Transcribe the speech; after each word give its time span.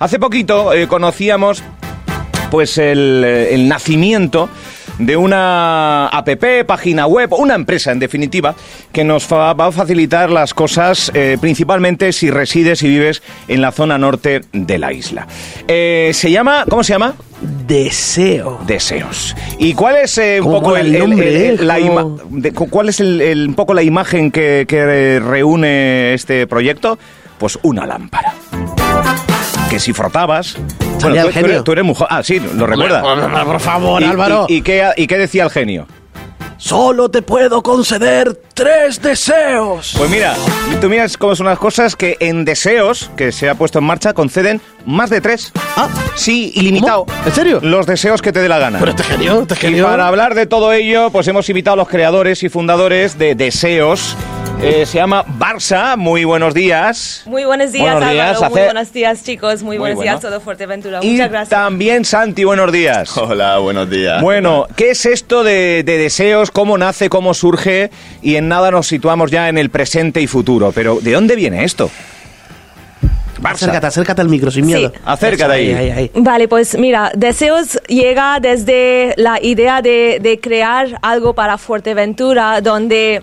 Hace 0.00 0.20
poquito 0.20 0.72
eh, 0.74 0.86
conocíamos 0.86 1.64
pues 2.52 2.78
el, 2.78 3.24
eh, 3.26 3.52
el 3.56 3.66
nacimiento 3.68 4.48
de 5.00 5.16
una 5.16 6.06
app, 6.06 6.28
página 6.68 7.08
web, 7.08 7.32
una 7.32 7.56
empresa 7.56 7.90
en 7.90 7.98
definitiva, 7.98 8.54
que 8.92 9.02
nos 9.02 9.24
fa- 9.24 9.54
va 9.54 9.66
a 9.66 9.72
facilitar 9.72 10.30
las 10.30 10.54
cosas 10.54 11.10
eh, 11.14 11.36
principalmente 11.40 12.12
si 12.12 12.30
resides 12.30 12.84
y 12.84 12.88
vives 12.90 13.24
en 13.48 13.60
la 13.60 13.72
zona 13.72 13.98
norte 13.98 14.42
de 14.52 14.78
la 14.78 14.92
isla. 14.92 15.26
Eh, 15.66 16.12
se 16.14 16.30
llama, 16.30 16.64
¿cómo 16.70 16.84
se 16.84 16.92
llama? 16.92 17.14
Deseo. 17.66 18.60
Deseos. 18.68 19.34
¿Y 19.58 19.74
cuál 19.74 19.96
es 19.96 20.16
eh, 20.18 20.38
un 20.40 20.46
¿Cómo 20.46 20.60
poco 20.60 20.76
el, 20.76 20.94
el 20.94 21.00
nombre, 21.08 21.28
el- 21.48 21.58
el- 21.60 21.66
la 21.66 21.76
¿Cómo? 21.80 22.18
ima- 22.18 22.22
de- 22.40 22.52
cu- 22.52 22.68
cuál 22.70 22.88
es 22.90 23.00
un 23.00 23.54
poco 23.56 23.74
la 23.74 23.82
imagen 23.82 24.30
que, 24.30 24.64
que 24.68 25.18
reúne 25.18 26.14
este 26.14 26.46
proyecto? 26.46 27.00
Pues 27.36 27.58
una 27.64 27.84
lámpara. 27.84 28.32
Que 29.70 29.78
si 29.78 29.92
frotabas. 29.92 30.56
Salía 30.98 31.22
tú, 31.22 31.28
el 31.28 31.32
tú 31.34 31.38
genio. 31.40 31.50
eres, 31.52 31.64
tú 31.64 31.72
eres 31.72 31.96
jo- 31.96 32.06
Ah, 32.08 32.22
sí, 32.22 32.40
lo 32.40 32.66
recuerda. 32.66 33.02
Por, 33.02 33.44
por 33.44 33.60
favor, 33.60 34.02
¿Y, 34.02 34.04
Álvaro. 34.06 34.46
y- 34.48 34.56
y 34.56 34.62
qué, 34.62 34.88
y 34.96 35.06
qué 35.06 35.18
decía 35.18 35.44
el 35.44 35.50
genio? 35.50 35.86
Solo 36.56 37.08
te 37.08 37.22
puedo 37.22 37.62
conceder 37.62 38.40
tres 38.54 39.00
deseos. 39.00 39.94
Pues 39.96 40.10
mira, 40.10 40.34
y 40.72 40.76
tú 40.80 40.88
miras 40.88 41.16
cómo 41.16 41.36
son 41.36 41.46
las 41.46 41.58
cosas 41.58 41.94
que 41.94 42.16
en 42.18 42.44
deseos, 42.44 43.10
que 43.16 43.30
se 43.30 43.48
ha 43.48 43.54
puesto 43.54 43.78
en 43.78 43.84
marcha, 43.84 44.12
conceden 44.12 44.60
más 44.84 45.08
de 45.10 45.20
tres. 45.20 45.52
Ah, 45.76 45.88
Sí, 46.16 46.50
ilimitado. 46.56 47.04
¿Cómo? 47.04 47.18
¿En 47.26 47.32
serio? 47.32 47.60
Los 47.62 47.86
deseos 47.86 48.20
que 48.22 48.32
te 48.32 48.40
dé 48.40 48.48
la 48.48 48.58
gana. 48.58 48.80
pero 48.80 48.90
este 48.90 49.04
genio, 49.04 49.42
este 49.42 49.54
Y 49.54 49.58
genio. 49.58 49.84
para 49.84 50.08
hablar 50.08 50.34
de 50.34 50.46
todo 50.46 50.72
ello, 50.72 51.10
pues 51.10 51.28
hemos 51.28 51.48
invitado 51.48 51.74
a 51.74 51.76
los 51.76 51.88
creadores 51.88 52.42
y 52.42 52.48
fundadores 52.48 53.16
de 53.18 53.36
Deseos. 53.36 54.16
Eh, 54.60 54.84
se 54.86 54.98
llama 54.98 55.24
Barça. 55.24 55.96
Muy 55.96 56.24
buenos 56.24 56.52
días. 56.52 57.22
Muy 57.26 57.44
buenos 57.44 57.70
días, 57.70 57.92
Buenos 57.94 58.10
días, 58.10 58.36
Álvaro. 58.36 58.54
Muy 58.54 58.62
buenos 58.64 58.92
días, 58.92 59.22
chicos. 59.22 59.62
Muy, 59.62 59.78
buenos 59.78 59.96
bueno. 59.96 60.10
días, 60.10 60.20
todo 60.20 60.40
Fuerteventura. 60.40 60.98
Y 61.00 61.12
Muchas 61.12 61.30
gracias. 61.30 61.48
también 61.50 62.04
Santi, 62.04 62.42
buenos 62.42 62.72
días. 62.72 63.16
Hola, 63.16 63.58
buenos 63.58 63.88
días. 63.88 64.20
Bueno, 64.20 64.66
¿qué 64.74 64.90
es 64.90 65.06
esto 65.06 65.44
de, 65.44 65.84
de 65.84 65.98
deseos? 65.98 66.50
¿Cómo 66.50 66.76
nace? 66.76 67.08
¿Cómo 67.08 67.34
surge? 67.34 67.90
Y 68.20 68.34
en 68.34 68.48
nada 68.48 68.72
nos 68.72 68.88
situamos 68.88 69.30
ya 69.30 69.48
en 69.48 69.58
el 69.58 69.70
presente 69.70 70.20
y 70.20 70.26
futuro. 70.26 70.72
Pero 70.74 70.98
¿de 71.00 71.12
dónde 71.12 71.36
viene 71.36 71.62
esto? 71.62 71.88
Barça. 73.40 73.52
Acércate, 73.52 73.86
acércate 73.86 74.20
al 74.22 74.28
micro 74.28 74.50
sin 74.50 74.66
miedo. 74.66 74.90
Sí. 74.92 75.00
Acércate 75.04 75.52
ahí. 75.52 75.72
Ahí, 75.72 75.74
ahí, 75.74 75.90
ahí. 75.90 76.10
Vale, 76.16 76.48
pues 76.48 76.76
mira, 76.76 77.12
Deseos 77.14 77.78
llega 77.86 78.40
desde 78.40 79.14
la 79.16 79.40
idea 79.40 79.82
de, 79.82 80.18
de 80.20 80.40
crear 80.40 80.98
algo 81.02 81.32
para 81.34 81.58
Fuerteventura 81.58 82.60
donde 82.60 83.22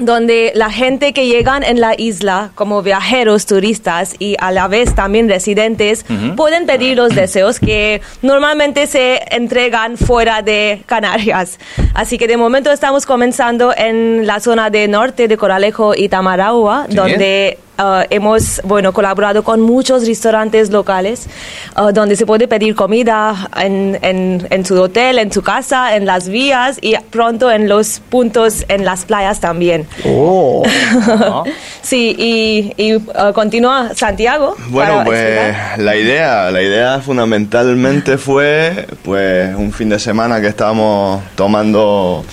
donde 0.00 0.52
la 0.54 0.70
gente 0.70 1.12
que 1.12 1.26
llegan 1.26 1.62
en 1.62 1.80
la 1.80 1.94
isla 1.96 2.50
como 2.54 2.82
viajeros, 2.82 3.46
turistas 3.46 4.16
y 4.18 4.36
a 4.40 4.50
la 4.50 4.66
vez 4.68 4.94
también 4.94 5.28
residentes 5.28 6.04
pueden 6.36 6.66
pedir 6.66 6.96
los 6.96 7.14
deseos 7.14 7.60
que 7.60 8.00
normalmente 8.22 8.86
se 8.86 9.20
entregan 9.30 9.96
fuera 9.96 10.42
de 10.42 10.82
Canarias. 10.86 11.58
Así 11.94 12.18
que 12.18 12.26
de 12.26 12.36
momento 12.36 12.72
estamos 12.72 13.06
comenzando 13.06 13.72
en 13.76 14.26
la 14.26 14.40
zona 14.40 14.70
de 14.70 14.88
norte 14.88 15.28
de 15.28 15.36
Coralejo 15.36 15.94
y 15.94 16.08
Tamaragua, 16.08 16.86
Sí. 16.88 16.96
donde 16.96 17.58
Uh, 17.76 18.04
hemos 18.10 18.60
bueno 18.62 18.92
colaborado 18.92 19.42
con 19.42 19.60
muchos 19.60 20.06
restaurantes 20.06 20.70
locales 20.70 21.26
uh, 21.76 21.90
donde 21.90 22.14
se 22.14 22.24
puede 22.24 22.46
pedir 22.46 22.76
comida 22.76 23.50
en, 23.56 23.98
en, 24.00 24.46
en 24.48 24.64
su 24.64 24.80
hotel, 24.80 25.18
en 25.18 25.32
su 25.32 25.42
casa, 25.42 25.96
en 25.96 26.06
las 26.06 26.28
vías 26.28 26.78
y 26.80 26.94
pronto 27.10 27.50
en 27.50 27.68
los 27.68 27.98
puntos 27.98 28.64
en 28.68 28.84
las 28.84 29.04
playas 29.04 29.40
también. 29.40 29.86
Oh. 30.06 30.62
Sí, 31.82 32.16
y, 32.18 32.72
y, 32.82 32.94
uh, 32.94 33.32
continúa 33.34 33.90
Santiago. 33.94 34.56
Bueno, 34.68 35.02
pues 35.04 35.20
explicar. 35.20 35.78
la 35.78 35.96
idea, 35.96 36.50
la 36.50 36.62
idea 36.62 37.00
fundamentalmente 37.00 38.16
fue 38.16 38.86
pues 39.02 39.54
un 39.54 39.70
fin 39.70 39.90
de 39.90 39.98
semana 39.98 40.40
que 40.40 40.46
estábamos 40.46 41.22
tomando 41.34 42.24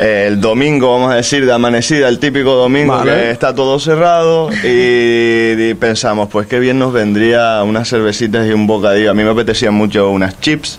el 0.00 0.40
domingo, 0.40 0.92
vamos 0.92 1.12
a 1.12 1.16
decir, 1.16 1.44
de 1.44 1.52
amanecida, 1.52 2.08
el 2.08 2.18
típico 2.18 2.54
domingo 2.54 2.92
Vale. 2.94 3.12
que 3.12 3.30
está 3.30 3.54
todo 3.54 3.78
cerrado 3.80 4.50
y, 4.64 5.70
y 5.70 5.74
pensamos, 5.74 6.28
pues 6.30 6.46
qué 6.46 6.58
bien 6.60 6.78
nos 6.78 6.92
vendría 6.92 7.62
unas 7.64 7.88
cervecitas 7.88 8.46
y 8.48 8.52
un 8.52 8.66
bocadillo. 8.66 9.10
A 9.10 9.14
mí 9.14 9.22
me 9.24 9.30
apetecían 9.30 9.74
mucho 9.74 10.10
unas 10.10 10.38
chips. 10.40 10.78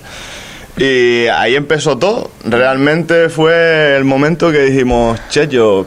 Y 0.78 1.28
ahí 1.28 1.56
empezó 1.56 1.98
todo. 1.98 2.32
Realmente 2.46 3.28
fue 3.30 3.98
el 3.98 4.06
momento 4.06 4.52
que 4.52 4.62
dijimos, 4.62 5.20
che, 5.30 5.48
yo, 5.50 5.86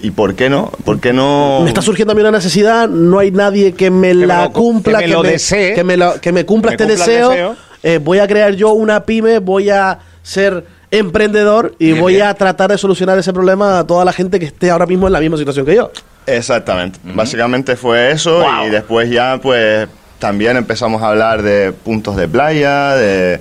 ¿y 0.00 0.10
por 0.10 0.34
qué 0.34 0.50
no? 0.50 0.72
¿Por 0.84 0.98
qué 0.98 1.12
no? 1.12 1.60
Me 1.62 1.68
está 1.68 1.80
surgiendo 1.82 2.10
a 2.12 2.14
mí 2.16 2.22
una 2.22 2.32
necesidad, 2.32 2.88
no 2.88 3.20
hay 3.20 3.30
nadie 3.30 3.72
que 3.72 3.90
me 3.90 4.14
la 4.14 4.44
lo- 4.44 4.52
cumpla, 4.52 4.98
que 4.98 5.06
me 5.06 5.12
lo 5.12 5.22
desee. 5.22 5.74
que 5.74 5.84
me, 5.84 5.96
lo- 5.96 6.20
que 6.20 6.32
me 6.32 6.44
cumpla 6.44 6.72
este 6.72 6.84
cumpla 6.86 7.04
el 7.04 7.08
deseo. 7.10 7.28
deseo. 7.30 7.56
Eh, 7.84 7.98
voy 8.02 8.18
a 8.18 8.26
crear 8.26 8.54
yo 8.54 8.72
una 8.72 9.04
pyme, 9.04 9.38
voy 9.38 9.70
a 9.70 9.98
ser 10.24 10.64
emprendedor 10.92 11.74
y 11.78 11.86
Bien, 11.86 12.00
voy 12.00 12.14
bien. 12.14 12.26
a 12.26 12.34
tratar 12.34 12.70
de 12.70 12.78
solucionar 12.78 13.18
ese 13.18 13.32
problema 13.32 13.80
a 13.80 13.86
toda 13.86 14.04
la 14.04 14.12
gente 14.12 14.38
que 14.38 14.44
esté 14.46 14.70
ahora 14.70 14.86
mismo 14.86 15.06
en 15.08 15.12
la 15.14 15.20
misma 15.20 15.36
situación 15.38 15.66
que 15.66 15.74
yo. 15.74 15.90
Exactamente. 16.26 17.00
Básicamente 17.02 17.74
fue 17.76 18.12
eso 18.12 18.38
Wow. 18.40 18.66
y 18.66 18.70
después 18.70 19.10
ya 19.10 19.38
pues 19.42 19.88
también 20.20 20.56
empezamos 20.56 21.02
a 21.02 21.08
hablar 21.08 21.42
de 21.42 21.72
puntos 21.72 22.14
de 22.16 22.28
playa, 22.28 22.94
de 22.94 23.40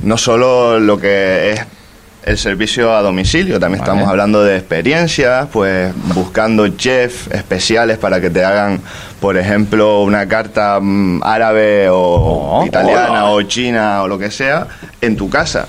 no 0.00 0.16
solo 0.16 0.78
lo 0.80 0.96
que 0.98 1.50
es 1.52 1.60
el 2.24 2.38
servicio 2.38 2.96
a 2.96 3.02
domicilio, 3.02 3.60
también 3.60 3.80
Vale. 3.80 3.90
estamos 3.92 4.08
hablando 4.08 4.42
de 4.42 4.56
experiencias, 4.56 5.46
pues 5.52 5.92
buscando 6.14 6.66
chefs 6.68 7.26
especiales 7.32 7.98
para 7.98 8.18
que 8.22 8.30
te 8.30 8.42
hagan, 8.42 8.80
por 9.20 9.36
ejemplo, 9.36 10.00
una 10.02 10.26
carta 10.26 10.78
mm, 10.80 11.22
árabe 11.22 11.88
o 11.90 12.60
Oh. 12.60 12.64
italiana 12.66 13.26
o 13.26 13.42
china 13.42 14.02
o 14.02 14.08
lo 14.08 14.16
que 14.18 14.30
sea 14.30 14.66
en 15.02 15.16
tu 15.16 15.28
casa 15.28 15.66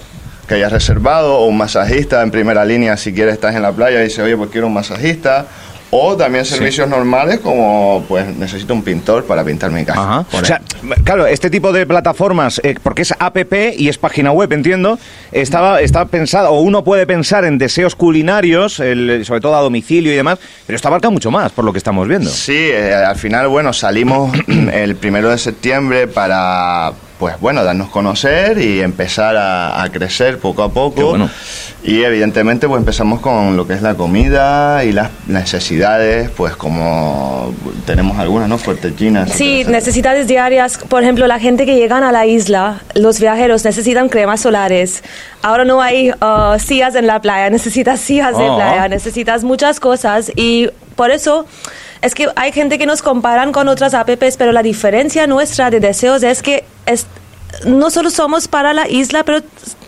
que 0.48 0.56
hayas 0.56 0.72
reservado 0.72 1.36
o 1.40 1.46
un 1.48 1.58
masajista 1.58 2.22
en 2.22 2.32
primera 2.32 2.64
línea 2.66 2.98
si 2.98 3.14
quieres 3.14 3.34
estás 3.36 3.56
en 3.56 3.62
la 3.62 3.72
playa 3.72 4.00
y 4.02 4.04
dices 4.06 4.20
oye 4.20 4.38
pues 4.38 4.50
quiero 4.52 4.68
un 4.68 4.74
masajista 4.74 5.46
o 5.92 6.18
también 6.18 6.44
servicios 6.46 6.90
normales 6.90 7.40
como 7.40 8.04
pues 8.08 8.26
necesito 8.36 8.74
un 8.74 8.82
pintor 8.84 9.24
para 9.26 9.44
pintar 9.46 9.72
mi 9.72 9.86
casa 9.86 10.26
O 10.34 10.44
sea, 10.44 10.60
claro, 11.04 11.26
este 11.26 11.50
tipo 11.50 11.72
de 11.72 11.86
plataformas, 11.86 12.60
eh, 12.64 12.76
porque 12.82 13.04
es 13.04 13.14
app 13.18 13.38
y 13.78 13.88
es 13.88 13.98
página 13.98 14.32
web, 14.32 14.52
entiendo, 14.52 15.00
estaba, 15.32 15.80
estaba 15.82 16.06
pensado, 16.06 16.50
o 16.52 16.60
uno 16.62 16.84
puede 16.84 17.06
pensar 17.08 17.46
en 17.46 17.58
deseos 17.60 17.96
culinarios, 17.96 18.80
el- 18.80 19.24
sobre 19.26 19.40
todo 19.42 19.56
a 19.56 19.62
domicilio 19.62 20.12
y 20.12 20.16
demás, 20.16 20.40
pero 20.66 20.76
esto 20.76 20.88
abarca 20.90 21.10
mucho 21.12 21.32
más, 21.32 21.52
por 21.52 21.64
lo 21.64 21.72
que 21.72 21.78
estamos 21.78 22.08
viendo. 22.08 22.30
Sí, 22.30 22.58
eh, 22.58 22.94
al 22.94 23.16
final, 23.16 23.48
bueno, 23.48 23.72
salimos 23.72 24.36
el 24.48 24.96
primero 24.96 25.30
de 25.30 25.38
septiembre 25.38 26.08
para, 26.08 26.92
pues 27.20 27.40
bueno, 27.40 27.64
darnos 27.64 27.90
conocer 27.90 28.58
y 28.58 28.82
empezar 28.82 29.36
a, 29.38 29.82
a 29.84 29.90
crecer 29.90 30.40
poco 30.40 30.64
a 30.64 30.70
poco. 30.70 31.10
Bueno. 31.12 31.30
Y 31.84 32.04
evidentemente, 32.04 32.68
pues 32.68 32.80
empezamos 32.80 33.20
con 33.22 33.56
lo 33.56 33.68
que 33.68 33.74
es 33.74 33.82
la 33.84 33.94
comida 33.94 34.84
y 34.84 34.92
las 34.92 35.12
necesidades, 35.28 36.30
pues 36.32 36.56
como 36.56 37.54
tenemos 37.86 38.18
algunas, 38.18 38.50
¿no? 38.50 38.58
Fuertechinas. 38.58 39.32
Sí, 39.32 39.64
necesidades 39.68 40.28
diarias. 40.28 40.80
Por 40.90 41.04
ejemplo, 41.04 41.28
la 41.28 41.40
gente 41.40 41.66
que 41.66 41.76
llegan 41.76 42.04
a 42.04 42.12
la 42.12 42.26
isla, 42.26 42.82
los 42.96 43.20
viajeros 43.20 43.64
necesitan 43.66 44.10
cremas 44.10 44.42
solares. 44.42 45.04
Ahora 45.44 45.64
no 45.64 45.82
hay 45.82 46.10
uh, 46.10 46.58
sillas 46.60 46.96
en 46.96 47.06
la 47.06 47.22
playa, 47.22 47.50
necesitas 47.52 48.00
sillas 48.00 48.36
de 48.38 48.44
Oh. 48.50 48.56
playa, 48.58 48.88
necesitas 48.88 49.44
muchas 49.44 49.80
cosas 49.80 50.32
y 50.36 50.70
por 50.96 51.12
eso 51.12 51.46
es 52.06 52.16
que 52.16 52.28
hay 52.36 52.52
gente 52.52 52.78
que 52.78 52.86
nos 52.86 53.02
comparan 53.02 53.52
con 53.52 53.68
otras 53.68 53.94
apps, 53.94 54.38
pero 54.38 54.52
la 54.52 54.64
diferencia 54.64 55.28
nuestra 55.28 55.70
de 55.70 55.80
deseos 55.80 56.24
es 56.24 56.42
que 56.42 56.64
es, 56.86 57.06
no 57.66 57.90
solo 57.90 58.10
somos 58.10 58.48
para 58.48 58.74
la 58.74 58.88
isla, 58.90 59.24
pero 59.24 59.40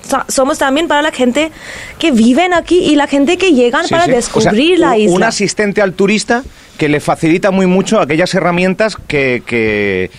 so- 0.08 0.24
somos 0.28 0.58
también 0.58 0.88
para 0.88 1.02
la 1.02 1.12
gente 1.12 1.52
que 2.00 2.12
viven 2.12 2.54
aquí 2.54 2.80
y 2.80 2.96
la 2.96 3.08
gente 3.08 3.38
que 3.38 3.54
llegan 3.54 3.86
Sí, 3.86 3.92
para 3.92 4.06
sí. 4.06 4.10
O 4.12 4.14
sea, 4.14 4.18
descubrir 4.52 4.80
la 4.80 4.92
un- 4.92 5.00
isla. 5.02 5.16
Un 5.16 5.24
asistente 5.24 5.82
al 5.82 5.94
turista 5.94 6.44
que 6.78 6.90
le 6.90 7.00
facilita 7.00 7.52
muy 7.52 7.66
mucho 7.68 8.00
aquellas 8.00 8.34
herramientas 8.34 8.96
que... 9.08 9.44
que 9.46 10.10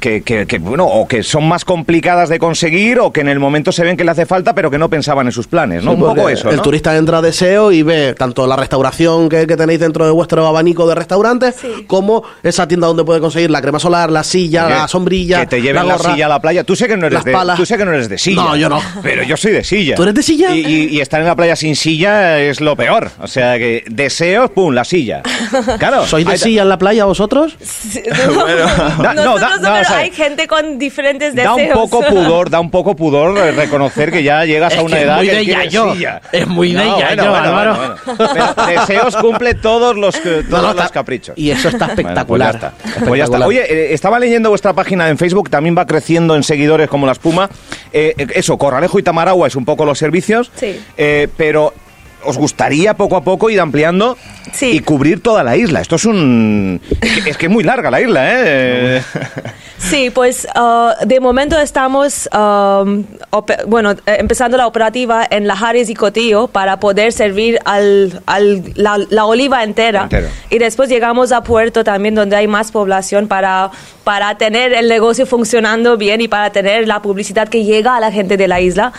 que, 0.00 0.22
que- 0.22 0.46
que, 0.46 0.58
bueno, 0.58 0.86
o 0.86 1.06
que 1.06 1.22
son 1.22 1.46
más 1.46 1.64
complicadas 1.64 2.28
de 2.28 2.38
conseguir 2.38 2.98
o 3.00 3.12
que 3.12 3.20
en 3.20 3.28
el 3.28 3.38
momento 3.38 3.70
se 3.72 3.84
ven 3.84 3.96
que 3.96 4.04
le 4.04 4.10
hace 4.10 4.26
falta 4.26 4.54
pero 4.54 4.70
que 4.70 4.78
no 4.78 4.88
pensaban 4.88 5.26
en 5.26 5.32
sus 5.32 5.46
planes, 5.46 5.84
¿no? 5.84 5.92
Sí, 5.92 5.96
Un 5.96 6.02
poco 6.08 6.28
eso, 6.28 6.50
El 6.50 6.56
¿no? 6.56 6.62
turista 6.62 6.96
entra 6.96 7.18
a 7.18 7.22
deseo 7.22 7.70
y 7.72 7.82
ve 7.82 8.14
tanto 8.14 8.46
la 8.46 8.56
restauración 8.56 9.28
que, 9.28 9.46
que 9.46 9.56
tenéis 9.56 9.80
dentro 9.80 10.04
de 10.06 10.10
vuestro 10.10 10.46
abanico 10.46 10.88
de 10.88 10.94
restaurantes, 10.94 11.54
Sí. 11.60 11.84
como 11.86 12.22
esa 12.42 12.66
tienda 12.66 12.86
donde 12.86 13.04
puede 13.04 13.20
conseguir 13.20 13.50
la 13.50 13.60
crema 13.60 13.78
solar, 13.78 14.10
la 14.10 14.24
silla, 14.24 14.66
Oye, 14.66 14.74
la 14.74 14.88
sombrilla, 14.88 15.40
Que 15.40 15.46
te 15.46 15.62
lleven 15.62 15.86
la 15.86 15.98
silla 15.98 16.26
a 16.26 16.28
la 16.28 16.40
playa. 16.40 16.64
Tú 16.64 16.74
sé 16.74 16.88
que 16.88 16.96
no 16.96 17.06
eres 17.06 17.22
de, 17.24 17.32
palas. 17.32 17.56
tú 17.56 17.66
sé 17.66 17.76
que 17.76 17.84
no 17.84 17.92
eres 17.92 18.08
de 18.08 18.18
silla. 18.18 18.42
No, 18.42 18.56
yo 18.56 18.68
no. 18.68 18.80
Pero 19.02 19.22
yo 19.22 19.36
soy 19.36 19.52
de 19.52 19.62
silla. 19.64 19.94
¿Tú 19.96 20.02
eres 20.04 20.14
de 20.14 20.22
silla? 20.22 20.54
Y, 20.54 20.60
y- 20.66 20.88
y 20.96 21.00
estar 21.00 21.20
en 21.20 21.26
la 21.26 21.36
playa 21.36 21.54
sin 21.56 21.76
silla 21.76 22.38
es 22.40 22.60
lo 22.60 22.74
peor. 22.76 23.10
O 23.20 23.26
sea 23.26 23.58
que 23.58 23.84
deseos, 23.90 24.50
pum, 24.50 24.72
la 24.74 24.84
silla. 24.84 25.22
Claro. 25.78 26.06
¿Sois 26.06 26.26
de 26.26 26.38
silla 26.38 26.62
en 26.62 26.68
la 26.68 26.78
playa 26.78 27.04
vosotros? 27.04 27.56
Da- 29.02 29.14
no, 29.14 29.24
no, 29.24 29.34
o 29.34 29.84
sea, 29.90 29.98
a 29.98 30.02
ver. 30.02 30.04
hay 30.06 30.10
gente 30.16 30.46
con 30.48 30.78
diferentes 30.78 31.34
Da 31.34 31.54
deseos. 31.54 31.76
un 31.76 31.82
poco 31.90 32.00
pudor, 32.08 32.50
da 32.50 32.60
un 32.60 32.70
poco 32.70 32.96
pudor 32.96 33.34
reconocer 33.56 34.10
que 34.10 34.22
ya 34.22 34.44
llegas 34.44 34.72
Es 34.72 34.78
a 34.78 34.82
una 34.82 34.96
que 34.96 35.02
es 35.02 35.06
edad 35.06 35.16
muy 35.18 35.26
que 35.28 35.34
de 35.36 35.46
yayo. 35.46 35.92
silla. 35.94 36.20
Es 36.32 36.46
muy 36.46 36.72
de 36.72 36.84
yayo, 36.84 37.34
Álvaro. 37.34 37.76
bueno. 38.06 38.18
Pero 38.32 38.66
deseos 38.80 39.16
cumple 39.16 39.54
todos 39.54 39.96
los, 39.96 40.14
No, 40.16 40.22
todos 40.22 40.48
no, 40.50 40.60
los 40.62 40.70
está- 40.70 40.88
caprichos. 40.88 41.36
Y 41.36 41.50
eso 41.50 41.68
está 41.68 41.86
Bueno, 41.86 41.94
pues 41.96 42.06
espectacular. 42.06 42.52
ya 42.60 42.68
está. 42.68 43.04
Pues 43.06 43.18
ya 43.18 43.24
está. 43.24 43.46
Oye, 43.46 43.62
eh, 43.68 43.94
estaba 43.94 44.18
leyendo 44.18 44.48
vuestra 44.50 44.72
página 44.72 45.08
en 45.08 45.18
Facebook, 45.18 45.50
también 45.50 45.76
va 45.76 45.86
creciendo 45.86 46.36
en 46.36 46.42
seguidores 46.42 46.88
como 46.88 47.06
la 47.06 47.12
espuma. 47.12 47.48
Eh, 47.92 48.14
eh, 48.16 48.26
eso, 48.34 48.56
Corralejo 48.58 48.98
y 48.98 49.02
Tamaragua 49.02 49.46
es 49.48 49.56
un 49.56 49.64
poco 49.64 49.84
los 49.84 49.98
servicios. 49.98 50.50
Sí. 50.54 50.80
Eh, 50.96 51.28
pero 51.36 51.72
os 52.24 52.36
gustaría 52.36 52.94
poco 52.94 53.16
a 53.16 53.22
poco 53.22 53.50
ir 53.50 53.60
ampliando 53.60 54.16
Sí. 54.52 54.70
y 54.72 54.80
cubrir 54.80 55.22
toda 55.22 55.44
la 55.44 55.56
isla. 55.56 55.80
Esto 55.80 55.96
es 55.96 56.04
un... 56.06 56.80
Es 57.00 57.36
que, 57.36 57.46
es 57.46 57.52
muy 57.52 57.62
larga 57.62 57.90
la 57.90 58.00
isla, 58.00 58.22
¿eh? 58.26 59.02
Sí, 59.78 60.10
pues 60.10 60.46
ah, 60.54 60.94
de 61.06 61.20
momento 61.20 61.58
estamos, 61.58 62.28
um, 62.34 63.04
bueno, 63.66 63.92
eh, 63.92 64.16
empezando 64.18 64.56
la 64.56 64.66
operativa 64.66 65.26
en 65.30 65.46
Lajares 65.46 65.88
y 65.88 65.94
Cotillo 65.94 66.48
para 66.48 66.80
poder 66.80 67.12
servir 67.12 67.58
al, 67.64 68.20
al- 68.26 68.72
la, 68.74 68.98
la 69.08 69.24
oliva 69.24 69.62
entera. 69.62 70.02
Entero. 70.02 70.28
Y 70.50 70.58
después 70.58 70.88
llegamos 70.90 71.32
a 71.32 71.42
Puerto 71.42 71.84
también, 71.84 72.14
donde 72.14 72.36
hay 72.36 72.46
más 72.48 72.72
población 72.72 73.28
para, 73.28 73.70
para 74.04 74.36
tener 74.36 74.72
el 74.72 74.88
negocio 74.88 75.26
funcionando 75.26 75.96
bien 75.96 76.20
y 76.20 76.28
para 76.28 76.50
tener 76.50 76.86
la 76.88 77.00
publicidad 77.00 77.48
que 77.48 77.64
llega 77.64 77.96
a 77.96 78.00
la 78.00 78.10
gente 78.12 78.36
de 78.36 78.48
la 78.48 78.60
isla. 78.60 78.92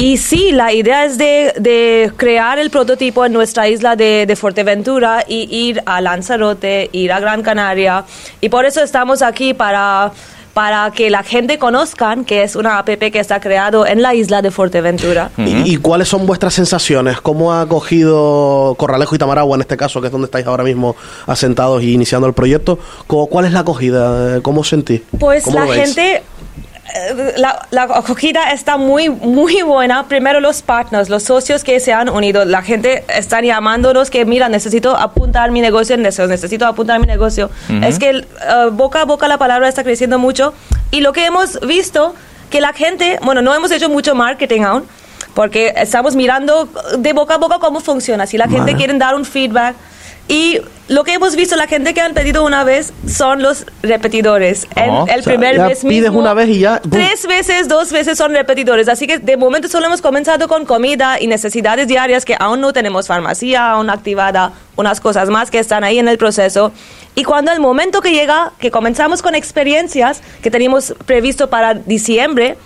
Y 0.00 0.16
sí, 0.18 0.52
la 0.52 0.72
idea 0.72 1.04
es 1.04 1.18
de, 1.18 1.52
de 1.58 2.12
crear 2.16 2.60
el 2.60 2.70
prototipo 2.70 3.26
en 3.26 3.32
nuestra 3.32 3.68
isla 3.68 3.96
de, 3.96 4.26
de 4.26 4.36
Fuerteventura 4.36 5.24
y 5.26 5.48
ir 5.50 5.82
a 5.86 6.00
Lanzarote, 6.00 6.88
ir 6.92 7.10
a 7.10 7.18
Gran 7.18 7.42
Canaria. 7.42 8.04
Y 8.40 8.48
por 8.48 8.64
eso 8.64 8.80
estamos 8.80 9.22
aquí 9.22 9.54
para 9.54 10.12
para 10.54 10.90
que 10.90 11.08
la 11.08 11.22
gente 11.22 11.56
conozcan 11.58 12.24
que 12.24 12.42
es 12.42 12.56
una 12.56 12.78
app 12.78 12.88
que 12.88 13.18
está 13.20 13.38
creado 13.40 13.86
en 13.86 14.02
la 14.02 14.14
isla 14.16 14.42
de 14.42 14.50
Fuerteventura. 14.50 15.30
¿Y, 15.36 15.74
y 15.74 15.76
cuáles 15.76 16.08
son 16.08 16.26
vuestras 16.26 16.52
sensaciones? 16.54 17.20
¿Cómo 17.20 17.52
ha 17.52 17.60
acogido 17.60 18.74
Corralejo 18.76 19.14
y 19.14 19.18
Tamaragua, 19.18 19.54
en 19.54 19.60
este 19.60 19.76
caso, 19.76 20.00
que 20.00 20.06
es 20.08 20.12
donde 20.12 20.24
estáis 20.24 20.46
ahora 20.46 20.64
mismo 20.64 20.96
asentados 21.28 21.82
y 21.84 21.92
iniciando 21.92 22.26
el 22.26 22.34
proyecto? 22.34 22.78
¿Cómo- 23.06 23.28
¿Cuál 23.28 23.44
es 23.44 23.52
la 23.52 23.60
acogida? 23.60 24.40
¿Cómo 24.42 24.62
os 24.62 24.68
sentís? 24.68 25.02
Pues 25.20 25.44
¿Cómo 25.44 25.60
la 25.60 25.66
gente, 25.72 26.24
la, 27.36 27.66
la 27.70 27.82
acogida 27.82 28.52
está 28.52 28.76
muy, 28.76 29.08
muy 29.08 29.62
buena. 29.62 30.06
Primero 30.08 30.40
los 30.40 30.62
partners, 30.62 31.08
los 31.08 31.22
socios 31.22 31.64
que 31.64 31.80
se 31.80 31.92
han 31.92 32.08
unido. 32.08 32.44
La 32.44 32.62
gente 32.62 33.04
están 33.14 33.44
llamándonos 33.44 34.10
que, 34.10 34.24
mira, 34.24 34.48
necesito 34.48 34.96
apuntar 34.96 35.50
mi 35.50 35.60
negocio 35.60 35.94
en 35.94 36.02
deseos, 36.02 36.28
necesito 36.28 36.66
apuntar 36.66 37.00
mi 37.00 37.06
negocio. 37.06 37.50
Es 37.82 37.98
que 37.98 38.10
eh, 38.10 38.24
boca 38.72 39.02
a 39.02 39.04
boca 39.04 39.28
la 39.28 39.38
palabra 39.38 39.68
está 39.68 39.84
creciendo 39.84 40.18
mucho. 40.18 40.54
Y 40.90 41.00
lo 41.00 41.12
que 41.12 41.26
hemos 41.26 41.60
visto, 41.60 42.14
que 42.50 42.60
la 42.60 42.72
gente, 42.72 43.18
bueno, 43.22 43.42
no 43.42 43.54
hemos 43.54 43.70
hecho 43.70 43.88
mucho 43.88 44.14
marketing 44.14 44.62
aún, 44.62 44.84
porque 45.34 45.72
estamos 45.76 46.16
mirando 46.16 46.68
de 46.98 47.12
boca 47.12 47.34
a 47.34 47.38
boca 47.38 47.58
cómo 47.58 47.80
funciona. 47.80 48.26
Si 48.26 48.36
la 48.36 48.48
gente 48.48 48.74
quiere 48.74 48.94
dar 48.94 49.14
un 49.14 49.24
feedback. 49.24 49.76
Y 50.28 50.60
lo 50.88 51.04
que 51.04 51.14
hemos 51.14 51.36
visto, 51.36 51.56
la 51.56 51.66
gente 51.66 51.94
que 51.94 52.02
han 52.02 52.12
pedido 52.12 52.44
una 52.44 52.62
vez 52.62 52.92
son 53.06 53.42
los 53.42 53.64
repetidores. 53.82 54.66
Oh. 54.76 55.06
el 55.08 55.20
O 55.20 55.22
sea, 55.22 55.22
primer 55.22 55.58
mes 55.58 55.80
pides 55.80 56.04
mismo, 56.04 56.18
una 56.18 56.34
vez 56.34 56.48
y 56.48 56.60
ya, 56.60 56.80
¡pum! 56.80 56.90
Tres 56.90 57.26
veces, 57.26 57.68
dos 57.68 57.90
veces 57.90 58.18
son 58.18 58.32
repetidores. 58.32 58.88
Así 58.88 59.06
que 59.06 59.18
de 59.18 59.36
momento 59.38 59.68
solo 59.68 59.86
hemos 59.86 60.02
comenzado 60.02 60.46
con 60.48 60.66
comida 60.66 61.20
y 61.20 61.26
necesidades 61.26 61.88
diarias 61.88 62.24
que 62.24 62.36
aún 62.38 62.60
no 62.60 62.72
tenemos 62.72 63.06
farmacia 63.06 63.70
aún 63.70 63.88
activada, 63.90 64.52
unas 64.76 65.00
cosas 65.00 65.30
más 65.30 65.50
que 65.50 65.58
están 65.58 65.82
ahí 65.82 65.98
en 65.98 66.08
el 66.08 66.18
proceso. 66.18 66.72
Y 67.14 67.24
cuando 67.24 67.50
el 67.50 67.60
momento 67.60 68.00
que 68.00 68.12
llega, 68.12 68.52
que 68.58 68.70
comenzamos 68.70 69.22
con 69.22 69.34
experiencias 69.34 70.22
que 70.42 70.50
teníamos 70.50 70.94
previsto 71.06 71.50
para 71.50 71.74
diciembre, 71.74 72.56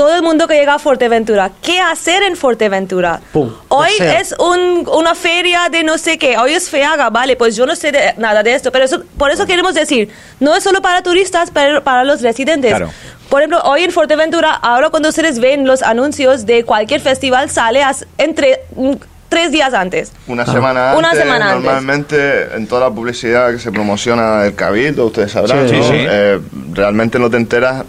todo 0.00 0.14
el 0.16 0.22
mundo 0.22 0.48
que 0.48 0.54
llega 0.54 0.72
a 0.76 0.78
Fuerteventura, 0.78 1.50
¿qué 1.60 1.78
hacer 1.78 2.22
en 2.22 2.34
Fuerteventura? 2.34 3.20
Pum, 3.34 3.52
Hoy 3.68 3.90
deseo. 3.98 4.18
es 4.18 4.34
un- 4.38 4.88
una 4.90 5.14
feria 5.14 5.68
de 5.70 5.84
no 5.84 5.98
sé 5.98 6.16
qué, 6.16 6.38
hoy 6.38 6.54
es 6.54 6.70
feaga, 6.70 7.10
vale, 7.10 7.36
pues 7.36 7.54
yo 7.54 7.66
no 7.66 7.76
sé 7.76 7.92
de- 7.92 8.14
nada 8.16 8.42
de 8.42 8.54
esto, 8.54 8.72
pero 8.72 8.86
eso, 8.86 9.02
por 9.18 9.30
eso 9.30 9.44
queremos 9.44 9.74
decir, 9.74 10.08
no 10.40 10.56
es 10.56 10.64
solo 10.64 10.80
para 10.80 11.02
turistas, 11.02 11.50
pero 11.52 11.84
para 11.84 12.04
los 12.04 12.22
residentes. 12.22 12.70
Claro. 12.70 12.90
Por 13.28 13.42
ejemplo, 13.42 13.60
hoy 13.64 13.82
en 13.84 13.90
Fuerteventura, 13.90 14.52
ahora 14.54 14.88
cuando 14.88 15.10
ustedes 15.10 15.38
ven 15.38 15.66
los 15.66 15.82
anuncios 15.82 16.46
de 16.46 16.64
cualquier 16.64 17.02
festival, 17.02 17.50
sale 17.50 17.82
entre 18.16 18.60
mm, 18.74 18.92
tres 19.28 19.52
días 19.52 19.74
antes. 19.74 20.12
Una 20.26 20.46
semana 20.46 20.94
Una 20.96 21.10
antes, 21.10 21.22
semana 21.24 21.44
antes. 21.52 21.62
normalmente 21.64 22.54
en 22.56 22.66
toda 22.66 22.88
la 22.88 22.90
publicidad 22.94 23.50
que 23.52 23.58
se 23.58 23.70
promociona 23.70 24.44
del 24.44 24.54
Cabildo, 24.54 25.04
ustedes 25.04 25.32
sabrán, 25.32 25.68
Sí, 25.68 25.76
¿no? 25.76 25.82
sí. 25.84 25.90
Eh, 25.94 26.40
realmente 26.72 27.18
no 27.18 27.28
te 27.28 27.36
enteras 27.36 27.84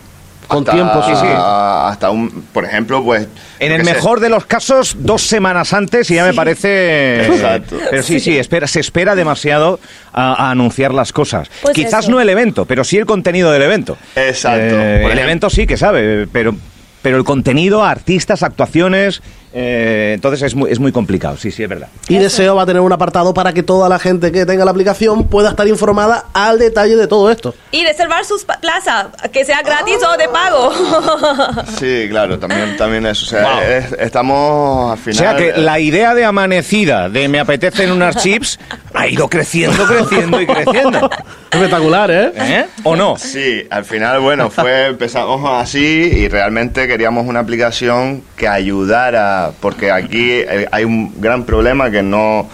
Con 0.47 0.59
hasta- 0.59 0.71
tiempo, 0.73 1.03
sí, 1.03 1.11
sí. 1.15 1.27
Hasta 1.33 2.09
un, 2.11 2.43
por 2.53 2.65
ejemplo, 2.65 3.03
pues... 3.03 3.27
En 3.59 3.71
el 3.71 3.85
sé, 3.85 3.93
mejor 3.93 4.19
de 4.19 4.29
los 4.29 4.45
casos, 4.45 4.95
dos 4.99 5.21
semanas 5.21 5.73
antes 5.73 6.09
y 6.11 6.15
ya 6.15 6.25
me 6.25 6.33
parece... 6.33 7.25
Exacto. 7.25 7.77
Pero 7.89 8.03
sí, 8.03 8.19
sí, 8.19 8.37
espera, 8.37 8.67
se 8.67 8.79
espera 8.81 9.15
demasiado 9.15 9.79
a, 10.11 10.33
a 10.47 10.51
anunciar 10.51 10.93
las 10.93 11.13
cosas. 11.13 11.49
Pues 11.61 11.73
Quizás 11.73 12.03
eso. 12.05 12.11
no 12.11 12.19
el 12.21 12.29
evento, 12.29 12.65
pero 12.65 12.83
sí 12.83 12.97
el 12.97 13.05
contenido 13.05 13.51
del 13.51 13.61
evento. 13.61 13.97
Exacto. 14.15 14.75
Eh, 14.77 15.07
el 15.11 15.19
evento 15.19 15.49
sí 15.49 15.65
que 15.67 15.77
sabe, 15.77 16.27
pero, 16.31 16.55
pero 17.01 17.17
el 17.17 17.23
contenido, 17.23 17.83
artistas, 17.83 18.43
actuaciones... 18.43 19.21
eh, 19.53 20.11
entonces 20.15 20.41
es 20.43 20.55
muy, 20.55 20.71
es 20.71 20.79
muy 20.79 20.91
complicado, 20.91 21.37
sí, 21.37 21.51
sí, 21.51 21.63
es 21.63 21.69
verdad. 21.69 21.87
Y 22.07 22.17
Deseo 22.17 22.55
va 22.55 22.63
a 22.63 22.65
tener 22.65 22.81
un 22.81 22.91
apartado 22.93 23.33
para 23.33 23.53
que 23.53 23.63
toda 23.63 23.89
la 23.89 23.99
gente 23.99 24.31
que 24.31 24.45
tenga 24.45 24.63
la 24.65 24.71
aplicación 24.71 25.27
pueda 25.27 25.49
estar 25.49 25.67
informada 25.67 26.25
al 26.33 26.57
detalle 26.59 26.95
de 26.95 27.07
todo 27.07 27.29
esto. 27.31 27.53
Y 27.71 27.83
reservar 27.83 28.23
sus 28.25 28.45
pa- 28.45 28.59
plaza, 28.59 29.09
que 29.33 29.43
sea 29.45 29.61
gratis 29.61 29.97
o 30.07 30.17
de 30.17 30.27
pago. 30.29 30.71
Sí, 31.79 32.07
claro, 32.09 32.37
también, 32.39 32.77
también 32.77 33.05
eso. 33.05 33.25
O 33.25 33.29
sea, 33.29 33.41
Wow. 33.43 33.61
es- 33.61 33.91
estamos 33.99 34.91
al 34.91 34.99
O 34.99 35.01
final... 35.01 35.15
sea 35.17 35.35
que 35.35 35.49
eh, 35.49 35.57
la 35.57 35.79
idea 35.79 36.13
de 36.13 36.25
amanecida, 36.25 37.09
de 37.09 37.27
me 37.27 37.39
apetecen 37.39 37.91
unas 37.91 38.17
chips, 38.17 38.59
ha 38.93 39.07
ido 39.07 39.27
creciendo, 39.29 39.85
creciendo 39.85 40.39
y 40.41 40.45
creciendo. 40.47 41.09
Espectacular, 41.51 42.09
¿eh? 42.11 42.31
¿Eh? 42.35 42.65
¿O 42.83 42.95
no? 42.95 43.17
Sí, 43.17 43.65
al 43.69 43.83
final, 43.85 44.19
bueno, 44.21 44.49
fue, 44.49 44.87
empezamos 44.87 45.41
así 45.61 45.79
y 45.79 46.27
realmente 46.29 46.87
queríamos 46.87 47.25
una 47.27 47.39
aplicación 47.41 48.23
que 48.37 48.47
ayudara, 48.47 49.40
porque 49.59 49.91
aquí 49.91 50.29
eh, 50.31 50.67
hay 50.71 50.83
un 50.83 51.13
gran 51.19 51.43
problema 51.43 51.89
que 51.89 52.03
no 52.03 52.47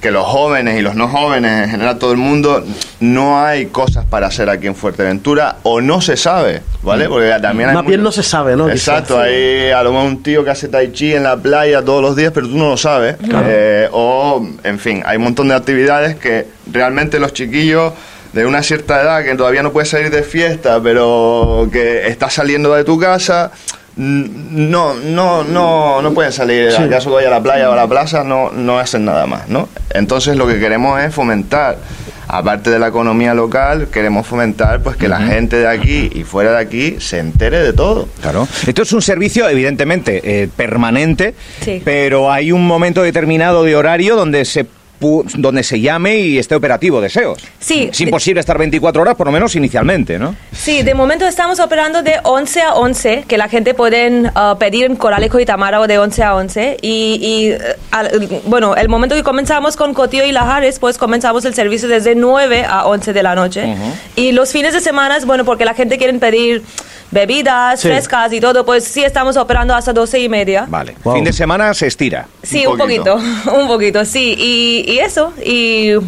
que 0.00 0.10
los 0.10 0.26
jóvenes 0.26 0.78
y 0.78 0.82
los 0.82 0.94
no 0.96 1.08
jóvenes, 1.08 1.64
en 1.64 1.70
general 1.70 1.98
todo 1.98 2.12
el 2.12 2.18
mundo, 2.18 2.62
no 3.00 3.42
hay 3.42 3.66
cosas 3.66 4.04
para 4.04 4.26
hacer 4.26 4.50
aquí 4.50 4.66
en 4.66 4.74
Fuerteventura 4.74 5.56
o 5.62 5.80
no 5.80 6.02
se 6.02 6.18
sabe, 6.18 6.60
¿vale? 6.82 7.08
Porque 7.08 7.30
también 7.40 7.70
hay 7.70 7.74
Más 7.74 7.86
bien 7.86 8.00
mucho- 8.00 8.08
no 8.08 8.12
se 8.12 8.22
sabe, 8.22 8.54
¿no? 8.54 8.68
Exacto, 8.68 9.14
Quizás. 9.14 9.28
hay 9.28 9.70
a 9.70 9.82
lo 9.82 9.92
mejor 9.92 10.06
un 10.08 10.22
tío 10.22 10.44
que 10.44 10.50
hace 10.50 10.68
tai 10.68 10.92
chi 10.92 11.14
en 11.14 11.22
la 11.22 11.38
playa 11.38 11.82
todos 11.82 12.02
los 12.02 12.16
días, 12.16 12.32
pero 12.34 12.46
tú 12.48 12.56
no 12.56 12.68
lo 12.70 12.76
sabes. 12.76 13.16
Eh, 13.46 13.88
o, 13.92 14.46
en 14.62 14.78
fin, 14.78 15.02
hay 15.06 15.16
un 15.16 15.22
montón 15.24 15.48
de 15.48 15.54
actividades 15.54 16.16
que 16.16 16.48
realmente 16.70 17.18
los 17.18 17.32
chiquillos 17.32 17.94
de 18.34 18.44
una 18.44 18.62
cierta 18.62 19.00
edad 19.00 19.24
que 19.24 19.34
todavía 19.36 19.62
no 19.62 19.72
puedes 19.72 19.88
salir 19.88 20.10
de 20.10 20.22
fiesta, 20.22 20.80
pero 20.82 21.66
que 21.72 22.08
estás 22.08 22.34
saliendo 22.34 22.74
de 22.74 22.84
tu 22.84 22.98
casa, 22.98 23.52
mm, 23.54 23.83
no, 23.96 24.94
no, 24.94 25.44
no, 25.44 26.02
no 26.02 26.14
pueden 26.14 26.32
salir. 26.32 26.72
Sí. 26.72 26.82
¿Acaso 26.82 27.10
que 27.10 27.16
vaya 27.16 27.28
a 27.28 27.32
la 27.32 27.42
playa 27.42 27.70
o 27.70 27.72
a 27.72 27.76
la 27.76 27.86
plaza? 27.86 28.24
No, 28.24 28.50
no 28.50 28.78
hacen 28.78 29.04
nada 29.04 29.26
más, 29.26 29.48
¿no? 29.48 29.68
Entonces 29.90 30.36
lo 30.36 30.46
que 30.46 30.58
queremos 30.58 31.00
es 31.02 31.14
fomentar 31.14 31.78
aparte 32.26 32.70
de 32.70 32.78
la 32.78 32.88
economía 32.88 33.34
local, 33.34 33.88
queremos 33.92 34.26
fomentar 34.26 34.82
pues 34.82 34.96
que 34.96 35.08
la 35.08 35.20
gente 35.20 35.56
de 35.58 35.68
aquí 35.68 36.10
y 36.14 36.24
fuera 36.24 36.52
de 36.52 36.58
aquí 36.58 36.96
se 36.98 37.18
entere 37.18 37.58
de 37.62 37.72
todo. 37.72 38.08
Claro. 38.22 38.48
Esto 38.66 38.82
es 38.82 38.92
un 38.92 39.02
servicio, 39.02 39.48
evidentemente, 39.48 40.20
eh, 40.42 40.48
permanente, 40.56 41.34
Sí. 41.60 41.82
pero 41.84 42.32
hay 42.32 42.50
un 42.50 42.66
momento 42.66 43.02
determinado 43.02 43.62
de 43.62 43.76
horario 43.76 44.16
donde 44.16 44.44
se 44.46 44.66
donde 45.00 45.62
se 45.62 45.80
llame 45.80 46.16
y 46.16 46.38
esté 46.38 46.54
operativo 46.54 47.00
deseos. 47.00 47.42
Sí. 47.58 47.88
Es 47.92 48.00
imposible 48.00 48.40
estar 48.40 48.56
24 48.56 49.02
horas, 49.02 49.14
por 49.14 49.26
lo 49.26 49.32
menos 49.32 49.54
inicialmente, 49.54 50.18
¿no? 50.18 50.34
Sí, 50.52 50.82
de 50.82 50.94
momento 50.94 51.26
estamos 51.26 51.60
operando 51.60 52.02
de 52.02 52.14
11 52.22 52.62
a 52.62 52.74
11, 52.74 53.24
que 53.28 53.36
la 53.36 53.48
gente 53.48 53.74
puede 53.74 54.22
uh, 54.22 54.56
pedir 54.58 54.86
en 54.86 54.96
Coralejo 54.96 55.40
y 55.40 55.44
Tamara 55.44 55.74
de 55.86 55.98
11 55.98 56.22
a 56.22 56.34
11. 56.36 56.78
Y, 56.80 56.88
y, 57.20 57.54
al- 57.98 58.28
bueno, 58.46 58.74
el 58.76 58.88
momento 58.88 59.14
que 59.14 59.22
comenzamos 59.22 59.76
con 59.76 59.94
Cotillo 59.94 60.24
y 60.24 60.32
Lajares, 60.32 60.78
pues 60.78 60.98
comenzamos 60.98 61.44
el 61.44 61.54
servicio 61.54 61.88
desde 61.88 62.14
9 62.14 62.64
a 62.68 62.86
11 62.86 63.12
de 63.12 63.22
la 63.22 63.34
noche. 63.34 63.74
Y 64.16 64.32
los 64.32 64.50
fines 64.52 64.72
de 64.74 64.80
semana, 64.80 65.16
bueno, 65.26 65.44
porque 65.44 65.64
la 65.64 65.74
gente 65.74 65.96
quiere 65.98 66.12
pedir 66.18 66.62
bebidas 67.10 67.80
Sí. 67.80 67.88
frescas 67.88 68.32
y 68.32 68.40
todo, 68.40 68.64
pues 68.64 68.84
sí 68.84 69.04
estamos 69.04 69.36
operando 69.36 69.74
hasta 69.74 69.92
12 69.92 70.18
y 70.18 70.28
media. 70.28 70.66
Vale. 70.68 70.96
Wow. 71.04 71.14
Fin 71.14 71.24
de 71.24 71.32
semana 71.32 71.72
se 71.74 71.86
estira. 71.86 72.26
Sí, 72.42 72.66
Un 72.66 72.72
un 72.72 72.78
poquito, 72.78 73.14
un 73.54 73.68
poquito, 73.68 74.04
sí. 74.04 74.34
Y, 74.36 74.84
y 74.92 74.98
eso, 74.98 75.32
y 75.44 75.94
uh, 75.94 76.02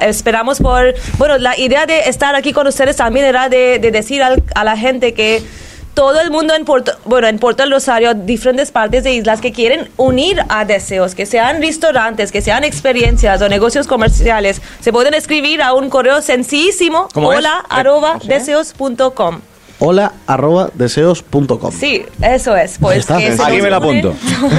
esperamos 0.00 0.58
por... 0.58 0.94
Bueno, 1.18 1.38
la 1.38 1.56
idea 1.58 1.86
de 1.86 2.00
estar 2.08 2.34
aquí 2.34 2.52
con 2.52 2.66
ustedes 2.66 2.96
también 2.96 3.26
era 3.26 3.48
de, 3.48 3.78
de 3.78 3.90
decir 3.92 4.22
al- 4.22 4.42
a 4.54 4.64
la 4.64 4.76
gente 4.76 5.14
que 5.14 5.42
todo 6.00 6.18
el 6.22 6.30
mundo 6.30 6.54
en 6.54 6.64
Puerto, 6.64 6.92
bueno, 7.04 7.26
en 7.26 7.38
Puerto 7.38 7.62
del 7.62 7.72
Rosario, 7.72 8.14
diferentes 8.14 8.70
partes 8.70 9.04
de 9.04 9.12
islas 9.12 9.42
que 9.42 9.52
quieren 9.52 9.90
unir 9.98 10.42
a 10.48 10.64
deseos, 10.64 11.14
que 11.14 11.26
sean 11.26 11.60
restaurantes, 11.60 12.32
que 12.32 12.40
sean 12.40 12.64
experiencias 12.64 13.42
o 13.42 13.50
negocios 13.50 13.86
comerciales, 13.86 14.62
se 14.80 14.92
pueden 14.94 15.12
escribir 15.12 15.60
a 15.60 15.74
un 15.74 15.90
correo 15.90 16.22
sencillísimo, 16.22 17.06
¿Cómo 17.12 17.34
es? 17.34 17.40
hola 17.40 18.18
deseos.com. 18.24 19.42
hola 19.80 20.12
arroba 20.26 20.70
deseos.com. 20.74 21.72
Sí, 21.72 22.02
eso 22.22 22.56
es. 22.56 22.76
Pues 22.78 22.98
está. 22.98 23.18
que 23.18 23.32
se 23.36 23.42
Aquí 23.42 23.60
me 23.60 23.68
la 23.70 23.78
apunto. 23.78 24.14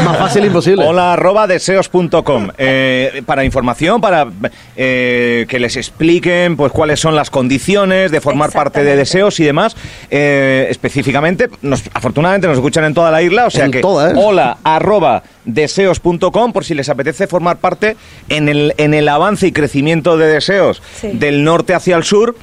Más 0.06 0.18
fácil 0.18 0.46
imposible. 0.46 0.86
Hola 0.86 1.13
arroba 1.13 1.48
deseos.com 1.48 2.50
eh, 2.58 3.24
para 3.25 3.46
información, 3.46 4.01
para 4.01 4.28
eh, 4.75 5.46
que 5.48 5.60
les 5.60 5.78
expliquen 5.78 6.58
pues 6.58 6.72
cuáles 6.72 7.00
son 7.00 7.16
las 7.16 7.30
condiciones 7.30 8.12
de 8.12 8.20
formar 8.22 8.51
parte 8.51 8.84
de 8.84 8.96
deseos 8.96 9.40
y 9.40 9.44
demás. 9.44 9.75
Eh, 10.10 10.68
específicamente, 10.70 11.50
nos, 11.62 11.84
afortunadamente 11.94 12.48
nos 12.48 12.58
escuchan 12.58 12.84
en 12.86 12.94
toda 12.94 13.12
la 13.12 13.22
isla, 13.22 13.46
o 13.46 13.50
sea 13.50 13.66
En 13.66 13.72
que 13.72 13.80
toda, 13.82 14.12
¿eh? 14.12 14.13
hola 14.18 14.58
arroba 14.63 15.24
deseos.com 15.46 16.51
por 16.54 16.66
si 16.66 16.74
les 16.74 16.90
apetece 16.90 17.28
formar 17.28 17.58
parte 17.58 17.96
en 18.30 18.50
el, 18.50 18.74
en 18.78 18.94
el 18.94 19.08
avance 19.08 19.48
y 19.48 19.51
crecimiento 19.51 20.18
de 20.18 20.28
deseos 20.28 20.82
Sí. 21.00 21.10
del 21.13 21.44
norte 21.44 21.74
hacia 21.74 21.96
el 21.96 22.04
sur. 22.04 22.36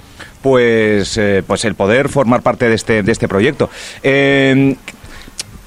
Pues, 0.49 1.19
eh, 1.19 1.43
pues 1.47 1.64
el 1.67 1.75
poder 1.75 2.09
formar 2.09 2.40
parte 2.40 2.71
de 2.71 2.75
este, 2.75 3.02
de 3.02 3.12
este 3.12 3.28
proyecto. 3.28 3.69
Eh, 4.02 4.76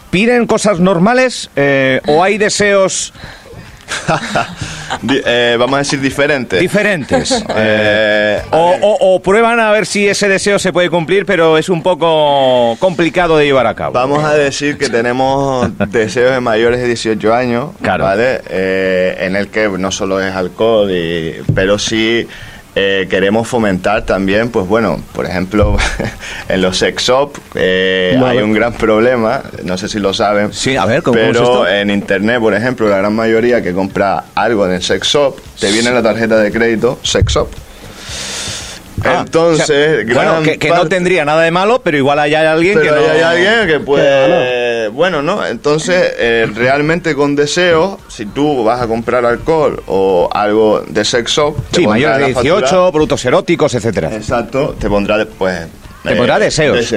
¿Piden 0.10 0.48
cosas 0.48 0.80
normales 0.80 1.52
eh, 1.56 2.02
o 2.08 2.24
hay 2.24 2.40
deseos 2.40 3.14
eh, 5.26 5.56
vamos 5.60 5.76
a 5.76 5.78
decir 5.80 6.02
diferente. 6.02 6.58
diferentes? 6.60 7.44
Eh, 7.56 8.42
a 8.50 8.58
o, 8.58 8.70
ver, 8.72 8.80
o- 8.82 8.98
o 9.16 9.22
prueban 9.22 9.60
a 9.60 9.72
ver 9.72 9.86
si 9.86 10.08
ese 10.08 10.28
deseo 10.28 10.58
se 10.58 10.74
puede 10.74 10.90
cumplir, 10.90 11.26
pero 11.28 11.58
es 11.60 11.70
un 11.70 11.84
poco 11.84 12.76
complicado 12.80 13.38
de 13.38 13.46
llevar 13.46 13.68
a 13.68 13.76
cabo. 13.76 13.94
Vamos 13.94 14.24
a 14.24 14.34
decir 14.34 14.78
que 14.80 14.90
tenemos 14.90 15.70
deseos 15.90 16.32
de 16.32 16.40
mayores 16.40 16.80
de 16.82 16.88
18 16.88 17.34
años, 17.36 17.70
Claro. 17.82 18.06
¿vale? 18.06 18.42
Eh, 18.50 19.18
en 19.20 19.36
el 19.36 19.50
que 19.50 19.68
no 19.70 19.92
solo 19.92 20.20
es 20.22 20.34
alcohol, 20.34 20.90
y- 20.92 21.36
pero 21.54 21.78
sí 21.78 22.28
eh, 22.76 23.08
queremos 23.10 23.48
fomentar 23.48 24.04
también, 24.06 24.50
pues 24.50 24.66
bueno, 24.68 25.02
por 25.14 25.26
ejemplo, 25.26 25.78
en 26.50 26.62
los 26.62 26.78
sex 26.78 27.04
shop 27.04 27.38
eh, 27.56 28.20
hay 28.26 28.38
un 28.38 28.54
gran 28.54 28.74
problema, 28.74 29.44
no 29.64 29.78
sé 29.78 29.90
si 29.90 30.00
lo 30.00 30.14
saben. 30.14 30.54
Sí, 30.54 30.76
a 30.78 30.86
ver, 30.86 31.04
¿cómo- 31.04 31.18
cómo 31.18 31.30
es 31.32 31.38
Pero 31.38 31.68
en 31.68 31.90
internet, 31.90 32.40
por 32.40 32.54
ejemplo, 32.54 32.88
la 32.88 32.98
gran 32.98 33.14
mayoría 33.14 33.62
que 33.62 33.74
compra 33.74 34.24
algo 34.36 34.66
en 34.66 34.74
el 34.74 34.82
sex 34.84 35.08
shop, 35.08 35.36
te 35.60 35.72
viene 35.72 35.92
la 35.92 36.02
tarjeta 36.02 36.38
de 36.38 36.52
crédito 36.52 36.98
sex 37.04 37.34
shop. 37.34 37.48
Ah, 39.04 39.24
Entonces, 39.26 39.64
o 40.06 40.06
sea, 40.08 40.14
bueno, 40.14 40.44
que, 40.44 40.60
que 40.60 40.70
no 40.70 40.88
tendría 40.88 41.26
nada 41.26 41.42
de 41.42 41.50
malo, 41.50 41.82
pero 41.84 41.98
igual 41.98 42.20
hay 42.20 42.36
alguien 42.36 42.78
pero 42.80 42.96
que 42.96 43.02
no... 43.02 43.12
hay 43.12 43.22
alguien 43.22 43.68
que 43.68 43.80
puede... 43.80 44.06
Bueno, 44.90 45.22
¿no? 45.22 45.46
Entonces, 45.46 46.14
eh, 46.18 46.48
realmente 46.54 47.16
con 47.16 47.36
deseo, 47.36 48.00
si 48.08 48.26
tú 48.26 48.64
vas 48.64 48.82
a 48.82 48.88
comprar 48.88 49.26
alcohol 49.26 49.82
o 49.88 50.30
algo 50.32 50.82
de 50.88 51.04
sex 51.06 51.32
shop... 51.32 51.56
te 51.72 51.82
Sí, 51.82 51.88
mayores 51.88 52.18
de 52.18 52.26
en 52.26 52.34
la 52.34 52.42
18, 52.42 52.60
factura- 52.66 52.92
productos 52.92 53.26
eróticos, 53.26 53.74
etcétera. 53.76 54.14
Exacto, 54.16 54.76
te 54.80 54.88
pondrá 54.90 55.18
después... 55.18 55.68
Te 56.04 56.16
pondrá 56.16 56.40
deseos. 56.40 56.94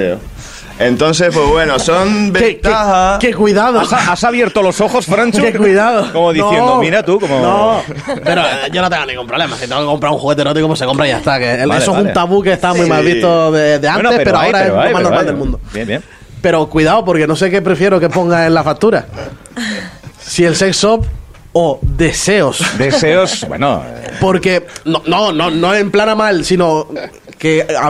Entonces, 0.77 1.29
pues 1.33 1.47
bueno, 1.47 1.79
son 1.79 2.33
¿Qué, 2.33 2.39
qué, 2.39 2.45
ventajas... 2.63 3.19
qué 3.19 3.33
cuidado. 3.33 3.79
¿Has, 3.79 3.93
has 3.93 4.23
abierto 4.25 4.61
los 4.61 4.81
ojos, 4.81 5.05
Francho? 5.05 5.41
Qué 5.41 5.53
cuidado. 5.53 6.11
Como 6.11 6.33
diciendo, 6.33 6.65
No, 6.65 6.79
mira 6.81 7.01
tú, 7.03 7.17
como... 7.19 7.39
No, 7.39 7.81
pero 8.23 8.41
eh, 8.41 8.69
yo 8.73 8.81
no 8.81 8.89
tengo 8.89 9.05
ningún 9.05 9.25
problema. 9.27 9.55
Si 9.55 9.67
tengo 9.67 9.79
que 9.81 9.87
comprar 9.87 10.11
un 10.11 10.17
juguete 10.17 10.41
erótico, 10.41 10.67
pues 10.67 10.79
se 10.79 10.85
compra 10.85 11.07
y 11.07 11.11
ya 11.11 11.17
está. 11.19 11.39
Que 11.39 11.65
Vale, 11.65 11.81
eso 11.81 11.91
vale. 11.93 12.03
es 12.03 12.07
un 12.09 12.13
tabú 12.13 12.41
que 12.43 12.51
está 12.53 12.73
muy 12.73 12.81
Sí. 12.83 12.89
mal 12.89 13.05
visto 13.05 13.51
de, 13.53 13.79
de 13.79 13.87
antes, 13.87 14.03
Bueno, 14.03 14.21
pero, 14.25 14.37
hay, 14.37 14.45
ahora 14.47 14.59
pero 14.63 14.75
es 14.75 14.81
hay, 14.81 14.87
lo 14.87 14.93
más 14.93 15.03
normal 15.03 15.19
hay. 15.19 15.25
del 15.27 15.35
mundo. 15.35 15.59
Bien, 15.73 15.87
bien. 15.87 16.03
Pero 16.45 16.69
cuidado, 16.69 17.03
porque 17.03 17.25
no 17.25 17.35
sé 17.35 17.49
qué 17.49 17.59
prefiero 17.63 17.99
que 17.99 18.07
ponga 18.07 18.45
en 18.45 18.53
la 18.53 18.63
factura. 18.63 19.07
Si 20.21 20.45
el 20.45 20.55
sex 20.55 20.77
shop 20.77 21.03
o 21.53 21.79
deseos. 21.81 22.63
Deseos, 22.77 23.43
bueno... 23.47 23.81
eh, 23.83 24.11
Porque, 24.21 24.67
no, 24.85 25.01
no, 25.07 25.31
no, 25.31 25.49
no 25.49 25.73
en 25.73 25.89
plan 25.89 26.07
a 26.09 26.13
mal, 26.13 26.45
sino 26.45 26.87
que 27.39 27.65
a 27.75 27.89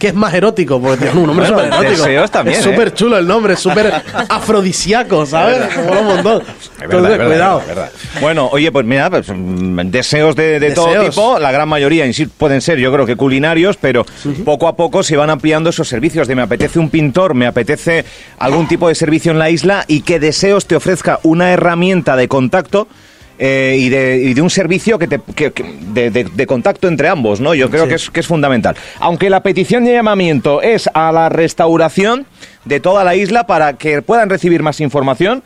qué 0.00 0.08
es 0.08 0.14
más 0.14 0.34
erótico. 0.34 0.80
Porque 0.80 1.04
tiene 1.04 1.20
un 1.20 1.26
nombre 1.28 1.46
Bueno, 1.48 1.62
súper 1.62 1.80
erótico. 1.84 2.04
deseos 2.06 2.30
también, 2.32 2.58
Es 2.58 2.66
¿eh? 2.66 2.70
súper 2.70 2.94
chulo 2.94 3.18
el 3.18 3.26
nombre, 3.28 3.54
es 3.54 3.60
súper 3.60 3.92
afrodisíaco, 4.28 5.24
¿sabes? 5.26 5.58
Mola 5.86 6.00
un 6.00 6.06
montón. 6.06 6.42
Es 6.42 6.48
verdad, 6.48 6.84
Entonces, 6.84 7.12
es 7.12 7.18
verdad, 7.18 7.26
cuidado. 7.28 7.60
es 7.60 7.66
verdad. 7.68 7.90
Bueno, 8.20 8.48
oye, 8.50 8.72
pues 8.72 8.86
mira, 8.86 9.10
pues, 9.10 9.26
mm, 9.32 9.78
deseos 9.90 10.34
de, 10.34 10.58
de 10.58 10.70
todo 10.72 11.04
tipo, 11.04 11.38
la 11.38 11.52
gran 11.52 11.68
mayoría 11.68 12.04
pueden 12.36 12.60
ser, 12.60 12.78
yo 12.78 12.92
creo 12.92 13.06
que 13.06 13.14
culinarios, 13.16 13.76
pero 13.76 14.04
poco 14.44 14.66
a 14.66 14.74
poco 14.76 15.02
se 15.02 15.16
van 15.16 15.30
ampliando 15.30 15.70
esos 15.70 15.86
servicios 15.86 16.26
de 16.26 16.34
me 16.34 16.42
apetece 16.42 16.78
un 16.78 16.88
pintor, 16.90 17.34
me 17.34 17.46
apetece 17.46 18.04
algún 18.38 18.66
tipo 18.66 18.88
de 18.88 18.94
servicio 18.94 19.30
en 19.32 19.38
la 19.38 19.50
isla 19.50 19.84
y 19.86 20.00
que 20.02 20.18
deseos 20.18 20.66
te 20.66 20.74
ofrezca 20.76 21.20
una 21.22 21.52
herramienta 21.52 22.16
de 22.16 22.26
contacto. 22.28 22.88
Eh, 23.42 23.76
y, 23.78 23.88
de, 23.88 24.18
y 24.18 24.34
de 24.34 24.42
un 24.42 24.50
servicio 24.50 24.98
que 24.98 25.08
te, 25.08 25.18
que- 25.34 25.50
que- 25.52 25.64
de, 25.94 26.10
de- 26.10 26.24
de 26.24 26.46
contacto 26.46 26.86
entre 26.88 27.08
ambos, 27.08 27.40
¿no? 27.40 27.54
Yo 27.54 27.70
creo 27.70 27.88
que, 27.88 27.94
es, 27.94 28.10
que 28.10 28.20
es 28.20 28.26
fundamental. 28.26 28.76
Aunque 28.98 29.30
la 29.30 29.42
petición 29.42 29.84
de 29.86 29.94
llamamiento 29.94 30.60
es 30.60 30.88
a 30.92 31.10
la 31.10 31.30
restauración 31.30 32.26
de 32.66 32.80
toda 32.80 33.02
la 33.02 33.14
isla 33.16 33.46
para 33.46 33.72
que 33.78 34.02
puedan 34.02 34.28
recibir 34.28 34.62
más 34.62 34.80
información, 34.80 35.42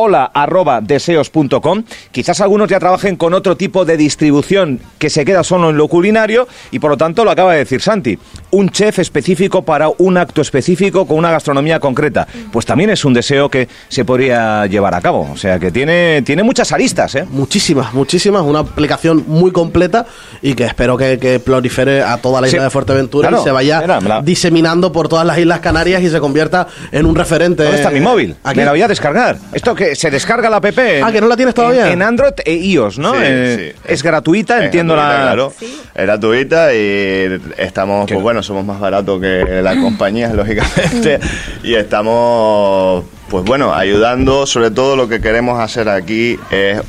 hola 0.00 0.30
arroba 0.32 0.80
deseos.com. 0.80 1.82
Quizás 2.12 2.40
algunos 2.40 2.68
ya 2.68 2.78
trabajen 2.78 3.16
con 3.16 3.34
otro 3.34 3.56
tipo 3.56 3.84
de 3.84 3.96
distribución 3.96 4.78
que 4.98 5.10
se 5.10 5.24
queda 5.24 5.42
solo 5.42 5.70
en 5.70 5.76
lo 5.76 5.88
culinario 5.88 6.46
y 6.70 6.78
por 6.78 6.90
lo 6.92 6.96
tanto 6.96 7.24
lo 7.24 7.30
acaba 7.32 7.52
de 7.54 7.58
decir 7.58 7.80
Santi, 7.82 8.16
un 8.52 8.70
chef 8.70 9.00
específico 9.00 9.62
para 9.62 9.88
un 9.98 10.16
acto 10.16 10.40
específico 10.40 11.06
con 11.06 11.18
una 11.18 11.30
gastronomía 11.32 11.80
concreta. 11.80 12.28
Pues 12.52 12.64
también 12.64 12.90
es 12.90 13.04
un 13.04 13.12
deseo 13.12 13.48
que 13.50 13.68
se 13.88 14.04
podría 14.04 14.66
llevar 14.66 14.94
a 14.94 15.00
cabo. 15.00 15.28
O 15.32 15.36
sea 15.36 15.58
que 15.58 15.70
tiene, 15.72 16.22
tiene 16.22 16.42
muchas 16.44 16.70
aristas, 16.72 17.14
¿eh? 17.16 17.24
Muchísimas, 17.30 17.92
muchísimas. 17.92 18.42
Una 18.42 18.60
aplicación 18.60 19.24
muy 19.26 19.50
completa 19.50 20.06
y 20.42 20.54
que 20.54 20.64
espero 20.64 20.96
que, 20.96 21.18
que 21.18 21.40
prolifere 21.40 22.02
a 22.02 22.18
toda 22.18 22.40
la 22.40 22.46
isla 22.46 22.58
Sí. 22.60 22.64
de 22.64 22.70
Fuerteventura 22.70 23.28
Claro, 23.28 23.42
y 23.42 23.44
se 23.44 23.50
vaya 23.52 23.80
mira, 23.80 24.00
me 24.00 24.08
la- 24.08 24.22
diseminando 24.22 24.92
por 24.92 25.08
todas 25.08 25.26
las 25.26 25.38
Islas 25.38 25.60
Canarias 25.60 26.02
y 26.02 26.08
se 26.10 26.20
convierta 26.20 26.66
en 26.92 27.04
un 27.06 27.14
referente. 27.14 27.62
¿Dónde 27.64 27.78
está 27.78 27.90
mi 27.90 28.00
móvil? 28.00 28.36
Aquí. 28.44 28.58
Me 28.58 28.64
la 28.64 28.70
voy 28.72 28.82
a 28.82 28.88
descargar. 28.88 29.38
Esto 29.52 29.74
que 29.74 29.87
se 29.94 30.10
descarga 30.10 30.48
la 30.50 30.56
app. 30.58 30.64
en- 30.78 31.04
Ah, 31.04 31.12
¿que 31.12 31.20
no 31.20 31.26
la 31.28 31.36
tienes 31.36 31.54
todavía? 31.54 31.86
En, 31.86 31.94
en 31.94 32.02
Android 32.02 32.32
e 32.44 32.54
iOS, 32.54 32.98
¿no? 32.98 33.12
Sí, 33.14 33.20
Eh, 33.22 33.74
sí. 33.76 33.80
Es 33.86 34.02
gratuita, 34.02 34.58
Es 34.58 34.64
entiendo 34.66 34.94
gratuita, 34.94 35.18
la. 35.18 35.24
claro. 35.24 35.52
Es 35.94 36.02
gratuita 36.04 36.74
y 36.74 37.40
estamos, 37.56 38.10
pues 38.10 38.22
bueno, 38.22 38.42
somos 38.42 38.64
más 38.64 38.80
baratos 38.80 39.20
que 39.20 39.60
las 39.62 39.76
compañías, 39.76 40.32
lógicamente, 40.34 41.18
y 41.62 41.74
estamos, 41.74 43.04
pues 43.28 43.44
bueno, 43.44 43.74
ayudando. 43.74 44.46
Sobre 44.46 44.70
todo 44.70 44.96
lo 44.96 45.08
que 45.08 45.20
queremos 45.20 45.60
hacer 45.60 45.88
aquí 45.88 46.38
es 46.50 46.80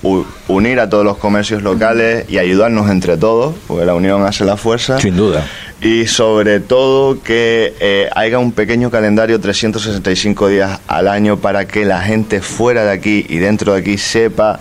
unir 0.48 0.80
a 0.80 0.90
todos 0.90 1.04
los 1.06 1.18
comercios 1.18 1.62
locales 1.64 2.26
y 2.30 2.38
ayudarnos 2.38 2.90
entre 2.90 3.18
todos, 3.18 3.56
porque 3.68 3.86
la 3.86 3.94
unión 3.94 4.24
hace 4.26 4.46
la 4.46 4.58
fuerza. 4.58 5.00
Sin 5.00 5.16
duda. 5.18 5.46
Y 5.82 6.08
sobre 6.08 6.60
todo 6.60 7.22
que 7.24 7.74
eh, 7.80 8.10
haya 8.14 8.38
un 8.38 8.52
pequeño 8.52 8.92
calendario 8.92 9.40
365 9.40 10.50
días 10.50 10.80
al 10.88 11.08
año 11.08 11.38
para 11.38 11.66
que 11.68 11.86
la 11.86 12.02
gente 12.02 12.42
fuera 12.42 12.84
de 12.84 12.92
aquí 12.92 13.26
y 13.30 13.38
dentro 13.38 13.74
de 13.74 13.80
aquí 13.80 13.98
sepa 13.98 14.60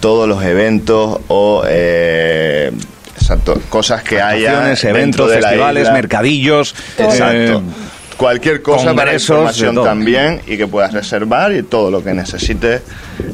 todos 0.00 0.28
los 0.28 0.42
eventos 0.44 1.20
o 1.28 1.62
eh, 1.68 2.72
exacto, 3.16 3.60
cosas 3.68 4.02
que 4.02 4.20
haya 4.20 4.72
eventos, 4.82 5.30
de 5.30 5.40
la 5.40 5.48
festivales, 5.48 5.82
isla. 5.82 5.92
mercadillos. 5.94 6.74
Exacto. 6.98 7.58
eh, 7.58 7.95
Cualquier 8.16 8.62
cosa 8.62 8.94
para 8.94 9.12
información 9.12 9.74
también 9.82 10.40
y 10.46 10.56
que 10.56 10.66
puedas 10.66 10.92
reservar 10.92 11.52
y 11.52 11.62
todo 11.62 11.90
lo 11.90 12.02
que 12.02 12.14
necesites, 12.14 12.80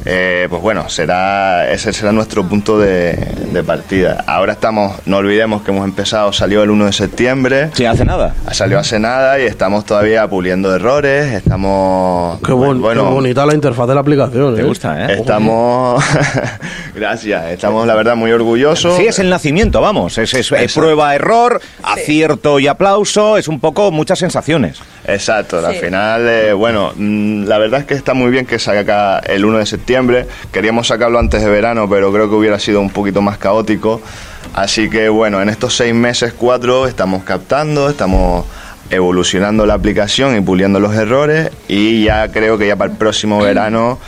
eh, 0.05 0.47
pues 0.49 0.61
bueno, 0.61 0.89
será 0.89 1.71
ese 1.71 1.93
será 1.93 2.11
nuestro 2.11 2.43
punto 2.47 2.77
de, 2.77 3.13
de 3.51 3.63
partida. 3.63 4.23
Ahora 4.27 4.53
estamos, 4.53 4.97
no 5.05 5.17
olvidemos 5.17 5.61
que 5.61 5.71
hemos 5.71 5.85
empezado, 5.85 6.33
salió 6.33 6.63
el 6.63 6.69
1 6.69 6.87
de 6.87 6.93
septiembre, 6.93 7.69
Sí, 7.73 7.85
hace 7.85 8.03
nada. 8.03 8.35
salió 8.51 8.77
hace 8.79 8.99
nada 8.99 9.39
y 9.39 9.43
estamos 9.43 9.85
todavía 9.85 10.27
puliendo 10.27 10.75
errores, 10.75 11.31
estamos... 11.33 12.39
Qué, 12.45 12.51
bon- 12.51 12.81
bueno, 12.81 13.03
qué 13.07 13.13
bonita 13.13 13.45
la 13.45 13.53
interfaz 13.53 13.87
de 13.87 13.95
la 13.95 14.01
aplicación. 14.01 14.55
Te 14.55 14.61
¿eh? 14.61 14.65
gusta, 14.65 15.05
¿eh? 15.05 15.13
Estamos... 15.19 16.03
Gracias, 16.95 17.45
estamos 17.51 17.87
la 17.87 17.95
verdad 17.95 18.15
muy 18.15 18.31
orgullosos. 18.31 18.97
Sí, 18.97 19.05
es 19.07 19.17
el 19.19 19.29
nacimiento, 19.29 19.81
vamos. 19.81 20.17
Es, 20.17 20.33
es- 20.33 20.51
es 20.51 20.51
Exacto. 20.51 20.81
prueba, 20.81 21.15
error, 21.15 21.61
acierto 21.81 22.59
y 22.59 22.67
aplauso. 22.67 23.37
Es 23.37 23.47
un 23.47 23.59
poco 23.59 23.91
muchas 23.91 24.19
sensaciones. 24.19 24.72
Exacto, 25.05 25.65
al 25.65 25.73
Sí. 25.73 25.81
final, 25.81 26.27
eh, 26.29 26.53
bueno, 26.53 26.93
mm, 26.95 27.43
la 27.45 27.57
verdad 27.57 27.81
es 27.81 27.85
que 27.85 27.93
está 27.93 28.13
muy 28.13 28.31
bien 28.31 28.45
que 28.45 28.57
salga 28.59 28.81
acá 28.81 29.19
el 29.19 29.43
1 29.45 29.57
de 29.57 29.65
septiembre. 29.65 30.27
Queríamos 30.51 30.87
sacarlo 30.87 31.19
antes 31.19 31.41
de 31.41 31.49
verano, 31.49 31.89
pero 31.89 32.11
creo 32.13 32.29
que 32.29 32.35
hubiera 32.35 32.57
sido 32.59 32.79
un 32.79 32.89
poquito 32.89 33.21
más 33.21 33.37
caótico. 33.37 34.01
Así 34.53 34.89
que 34.89 35.09
bueno, 35.09 35.41
en 35.41 35.49
estos 35.49 35.75
seis 35.75 35.93
meses, 35.93 36.33
cuatro, 36.33 36.87
estamos 36.87 37.23
captando, 37.23 37.89
estamos 37.89 38.45
evolucionando 38.89 39.65
la 39.65 39.73
aplicación 39.73 40.37
y 40.37 40.41
puliendo 40.41 40.79
los 40.79 40.93
errores 40.95 41.49
y 41.67 42.03
ya 42.05 42.29
creo 42.31 42.57
que 42.57 42.67
ya 42.67 42.75
para 42.75 42.91
el 42.91 42.97
próximo 42.97 43.39
verano 43.43 43.99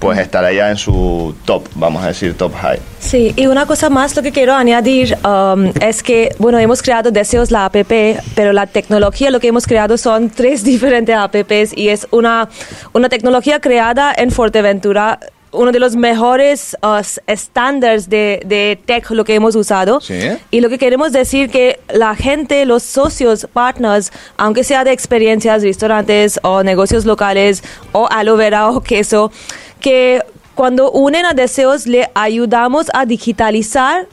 pues 0.00 0.18
estará 0.18 0.50
ya 0.52 0.70
en 0.70 0.76
su 0.76 1.34
top, 1.44 1.68
vamos 1.74 2.02
a 2.02 2.08
decir 2.08 2.34
top 2.36 2.54
high. 2.54 2.80
Sí, 2.98 3.34
y 3.36 3.46
una 3.46 3.66
cosa 3.66 3.90
más 3.90 4.16
lo 4.16 4.22
que 4.22 4.32
quiero 4.32 4.54
añadir 4.54 5.16
um, 5.24 5.70
es 5.80 6.02
que, 6.02 6.34
bueno, 6.38 6.58
hemos 6.58 6.82
creado 6.82 7.10
Deseos 7.10 7.50
la 7.50 7.66
app, 7.66 7.76
pero 7.86 8.52
la 8.52 8.66
tecnología, 8.66 9.30
lo 9.30 9.40
que 9.40 9.48
hemos 9.48 9.66
creado 9.66 9.98
son 9.98 10.30
tres 10.30 10.64
diferentes 10.64 11.14
apps 11.14 11.76
y 11.76 11.90
es 11.90 12.08
una, 12.10 12.48
una 12.92 13.08
tecnología 13.10 13.60
creada 13.60 14.12
en 14.16 14.30
Fuerteventura 14.30 15.20
uno 15.52 15.72
de 15.72 15.80
los 15.80 15.96
mejores 15.96 16.76
uh, 16.82 17.02
estándares 17.26 18.08
de, 18.08 18.40
de 18.46 18.78
tech 18.84 19.10
lo 19.10 19.24
que 19.24 19.34
hemos 19.34 19.56
usado. 19.56 20.00
Sí. 20.00 20.18
Y 20.50 20.60
lo 20.60 20.68
que 20.68 20.78
queremos 20.78 21.12
decir 21.12 21.50
que 21.50 21.80
la 21.92 22.14
gente, 22.14 22.64
los 22.64 22.82
socios, 22.82 23.46
partners, 23.52 24.12
aunque 24.36 24.62
sea 24.62 24.84
de 24.84 24.92
experiencias, 24.92 25.62
restaurantes 25.62 26.38
o 26.42 26.62
negocios 26.62 27.04
locales 27.04 27.62
o 27.92 28.06
aloe 28.10 28.36
vera 28.36 28.68
o 28.68 28.80
queso, 28.80 29.32
que 29.80 30.22
cuando 30.54 30.90
unen 30.92 31.26
a 31.26 31.32
deseos 31.32 31.86
le 31.86 32.10
ayudamos 32.14 32.86
a 32.92 33.04
digitalizar 33.04 34.06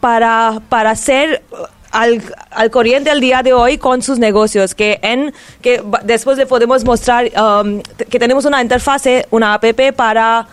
para, 0.00 0.60
para 0.68 0.94
ser 0.94 1.42
uh, 1.52 1.56
al, 1.90 2.22
al 2.50 2.70
corriente 2.70 3.10
al 3.10 3.20
día 3.20 3.42
de 3.42 3.52
hoy 3.52 3.78
con 3.78 4.02
sus 4.02 4.18
negocios, 4.18 4.74
que 4.74 4.98
en 5.02 5.32
que 5.60 5.82
después 6.04 6.36
le 6.38 6.46
podemos 6.46 6.84
mostrar 6.84 7.30
um, 7.38 7.80
que 8.10 8.18
tenemos 8.18 8.44
una 8.44 8.60
interfase, 8.60 9.26
una 9.30 9.54
app 9.54 9.64
para 9.94 10.48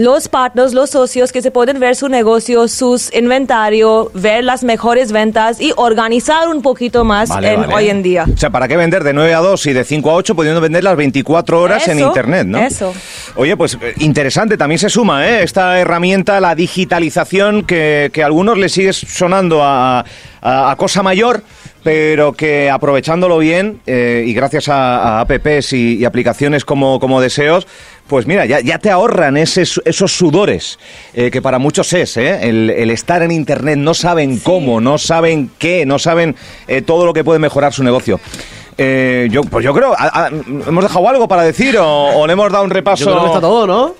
los 0.00 0.28
partners, 0.28 0.72
los 0.72 0.90
socios 0.90 1.30
que 1.30 1.42
se 1.42 1.50
pueden 1.50 1.78
ver 1.78 1.94
su 1.94 2.08
negocio, 2.08 2.66
sus 2.68 3.12
inventario, 3.14 4.10
ver 4.14 4.44
las 4.44 4.64
mejores 4.64 5.12
ventas 5.12 5.60
y 5.60 5.72
organizar 5.76 6.48
un 6.48 6.62
poquito 6.62 7.04
más 7.04 7.28
Vale, 7.28 7.52
en, 7.52 7.60
vale. 7.60 7.74
hoy 7.74 7.90
en 7.90 8.02
día. 8.02 8.24
O 8.32 8.36
sea, 8.36 8.48
¿para 8.50 8.66
qué 8.66 8.76
vender 8.76 9.04
de 9.04 9.12
9 9.12 9.34
a 9.34 9.40
2 9.40 9.66
y 9.66 9.72
de 9.74 9.84
5 9.84 10.10
a 10.10 10.14
8 10.14 10.34
pudiendo 10.34 10.60
vender 10.60 10.84
las 10.84 10.96
24 10.96 11.60
horas 11.60 11.86
en 11.88 11.98
Eso, 11.98 12.06
Internet, 12.08 12.46
no? 12.46 12.58
eso. 12.58 12.94
Oye, 13.36 13.56
pues 13.56 13.74
eh, 13.80 13.94
interesante, 13.98 14.56
también 14.56 14.78
se 14.78 14.88
suma 14.88 15.28
¿eh? 15.28 15.42
esta 15.42 15.78
herramienta, 15.78 16.40
la 16.40 16.54
digitalización, 16.54 17.64
que, 17.64 18.10
que 18.12 18.22
a 18.22 18.26
algunos 18.26 18.56
les 18.58 18.72
sigue 18.72 18.92
sonando 18.92 19.62
a, 19.62 20.00
a- 20.40 20.70
a 20.70 20.76
cosa 20.76 21.02
mayor, 21.02 21.42
pero 21.82 22.32
que 22.32 22.70
aprovechándolo 22.70 23.38
bien 23.38 23.80
eh, 23.86 24.24
y 24.26 24.34
gracias 24.34 24.68
a, 24.68 25.18
a 25.18 25.20
apps 25.20 25.72
y, 25.72 25.96
y 25.96 26.04
aplicaciones 26.04 26.64
como, 26.64 27.00
como 27.00 27.20
Deseos, 27.20 27.66
pues 28.10 28.26
mira, 28.26 28.44
ya, 28.44 28.58
ya 28.58 28.78
te 28.78 28.90
ahorran 28.90 29.36
ese 29.36 29.62
esos 29.62 30.12
sudores 30.12 30.80
eh, 31.14 31.30
que 31.30 31.40
para 31.40 31.60
muchos 31.60 31.92
es, 31.92 32.16
¿eh? 32.16 32.48
el, 32.48 32.68
el 32.70 32.90
estar 32.90 33.22
en 33.22 33.30
Internet, 33.30 33.78
no 33.78 33.94
saben 33.94 34.40
cómo, 34.40 34.80
no 34.80 34.98
saben 34.98 35.48
qué, 35.58 35.86
no 35.86 36.00
saben 36.00 36.34
eh, 36.66 36.82
todo 36.82 37.06
lo 37.06 37.12
que 37.12 37.22
puede 37.22 37.38
mejorar 37.38 37.72
su 37.72 37.84
negocio. 37.84 38.18
Eh, 38.82 39.28
yo, 39.30 39.42
pues 39.42 39.62
yo 39.62 39.74
creo, 39.74 39.92
a- 39.92 40.24
a- 40.24 40.28
¿hemos 40.28 40.82
dejado 40.82 41.06
algo 41.06 41.28
para 41.28 41.42
decir 41.42 41.76
o, 41.76 41.84
o 41.86 42.26
le 42.26 42.32
hemos 42.32 42.50
dado 42.50 42.64
un 42.64 42.70
repaso? 42.70 43.04
Yo 43.04 43.10
creo 43.10 43.20
que 43.24 43.26
está 43.28 43.40
todo, 43.42 43.66
¿no? 43.66 43.94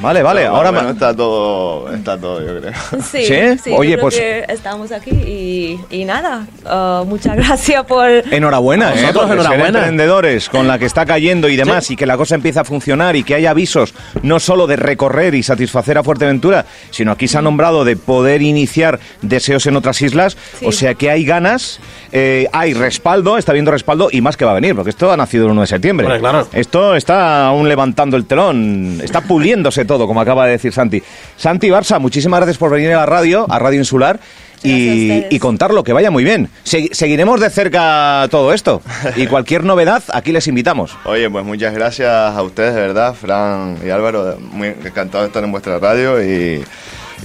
Vale, 0.00 0.22
vale, 0.22 0.44
ahora 0.44 0.68
o 0.70 0.72
menos 0.72 0.86
me- 0.88 0.92
está 0.92 1.14
todo, 1.16 1.92
está 1.92 2.18
todo, 2.18 2.40
yo 2.44 2.60
creo. 2.60 2.72
Sí, 3.02 3.24
¿Sí? 3.26 3.70
yo 3.70 3.76
Oye, 3.76 3.92
creo 3.92 4.00
pues- 4.02 4.16
que 4.16 4.44
estamos 4.48 4.92
aquí 4.92 5.10
y, 5.10 5.80
y 5.90 6.04
nada, 6.04 6.46
uh, 6.64 7.04
muchas 7.04 7.36
gracias 7.36 7.84
por... 7.86 8.08
Enhorabuena, 8.08 8.90
¿eh? 8.92 9.00
Nosotros, 9.02 9.24
Porque 9.26 9.28
ser 9.28 9.40
enhorabuena. 9.40 9.78
emprendedores 9.78 10.48
con 10.48 10.66
la 10.68 10.78
que 10.78 10.84
está 10.86 11.06
cayendo 11.06 11.48
y 11.48 11.56
demás 11.56 11.90
y 11.90 11.96
que 11.96 12.06
la 12.06 12.16
cosa 12.16 12.34
empieza 12.34 12.60
a 12.62 12.64
funcionar 12.64 13.16
y 13.16 13.22
que 13.24 13.34
hay 13.34 13.46
avisos 13.46 13.94
no 14.22 14.38
solo 14.40 14.66
de 14.66 14.76
recorrer 14.76 15.34
y 15.34 15.42
satisfacer 15.42 15.96
a 15.98 16.02
Fuerteventura, 16.04 16.66
sino 16.90 17.12
aquí 17.12 17.26
se 17.28 17.38
ha 17.38 17.42
nombrado 17.42 17.84
de 17.84 17.96
poder 17.96 18.42
iniciar 18.42 18.98
deseos 19.22 19.66
en 19.66 19.76
otras 19.76 20.02
islas, 20.02 20.36
Sí. 20.58 20.66
o 20.66 20.72
sea 20.72 20.94
que 20.94 21.10
hay 21.10 21.24
ganas, 21.24 21.80
eh, 22.16 22.46
hay 22.52 22.74
respaldo, 22.74 23.36
está 23.36 23.50
habiendo 23.50 23.72
respaldo 23.72 24.08
y 24.10 24.20
más 24.20 24.36
que 24.36 24.44
va 24.44 24.52
a 24.52 24.54
venir, 24.54 24.74
porque 24.76 24.90
esto 24.90 25.10
ha 25.10 25.16
nacido 25.16 25.46
el 25.46 25.50
1 25.50 25.62
de 25.62 25.66
septiembre. 25.66 26.06
Claro. 26.20 26.46
Esto 26.52 26.94
está 26.94 27.48
aún 27.48 27.68
levantando 27.68 28.16
el 28.16 28.24
telón, 28.24 29.00
está 29.02 29.20
puliéndose 29.22 29.84
todo, 29.84 30.06
como 30.06 30.20
acaba 30.20 30.46
de 30.46 30.52
decir 30.52 30.72
Santi. 30.72 31.02
Santi 31.36 31.68
Barça, 31.70 31.98
muchísimas 31.98 32.38
gracias 32.38 32.56
por 32.56 32.70
venir 32.70 32.92
a 32.92 32.98
la 32.98 33.06
radio, 33.06 33.46
a 33.50 33.58
Radio 33.58 33.80
Insular. 33.80 34.20
Y, 34.66 35.24
y 35.28 35.38
contarlo, 35.40 35.84
que 35.84 35.92
vaya 35.92 36.10
muy 36.10 36.24
bien. 36.24 36.48
Segui- 36.64 36.90
seguiremos 36.94 37.38
de 37.38 37.50
cerca 37.50 38.26
todo 38.30 38.54
esto. 38.54 38.80
Y 39.14 39.26
cualquier 39.28 39.62
novedad, 39.62 40.02
aquí 40.14 40.32
les 40.32 40.46
invitamos. 40.46 40.96
Oye, 41.04 41.28
pues 41.28 41.44
muchas 41.44 41.74
gracias 41.74 42.08
a 42.08 42.42
ustedes, 42.42 42.74
de 42.74 42.80
verdad, 42.80 43.12
Fran 43.12 43.76
y 43.84 43.90
Álvaro. 43.90 44.38
Muy 44.40 44.68
encantado 44.68 45.22
de 45.24 45.26
estar 45.28 45.44
en 45.44 45.52
vuestra 45.52 45.78
radio 45.78 46.22
y, 46.22 46.64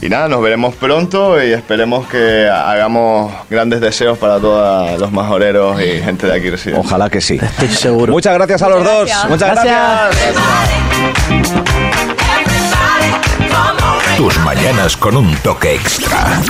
y 0.01 0.09
nada, 0.09 0.27
nos 0.29 0.41
veremos 0.41 0.75
pronto 0.75 1.41
y 1.43 1.51
esperemos 1.53 2.07
que 2.07 2.47
hagamos 2.47 3.33
grandes 3.49 3.81
deseos 3.81 4.17
para 4.17 4.39
todos 4.39 4.99
los 4.99 5.11
majoreros 5.11 5.81
y 5.81 6.01
gente 6.01 6.27
de 6.27 6.33
aquí 6.37 6.49
residente. 6.49 6.85
Ojalá 6.85 7.09
que 7.09 7.19
sí. 7.21 7.37
Estoy 7.41 7.67
seguro. 7.69 8.13
Muchas 8.13 8.33
gracias 8.33 8.61
a 8.61 8.69
los 8.69 8.79
Muchas 8.79 8.93
dos. 8.93 9.29
Muchas 9.29 9.51
Gracias. 9.51 10.15
gracias. 10.15 11.49
Tus 14.17 14.37
mañanas 14.39 14.97
con 14.97 15.17
un 15.17 15.35
toque 15.37 15.75
extra. 15.75 16.41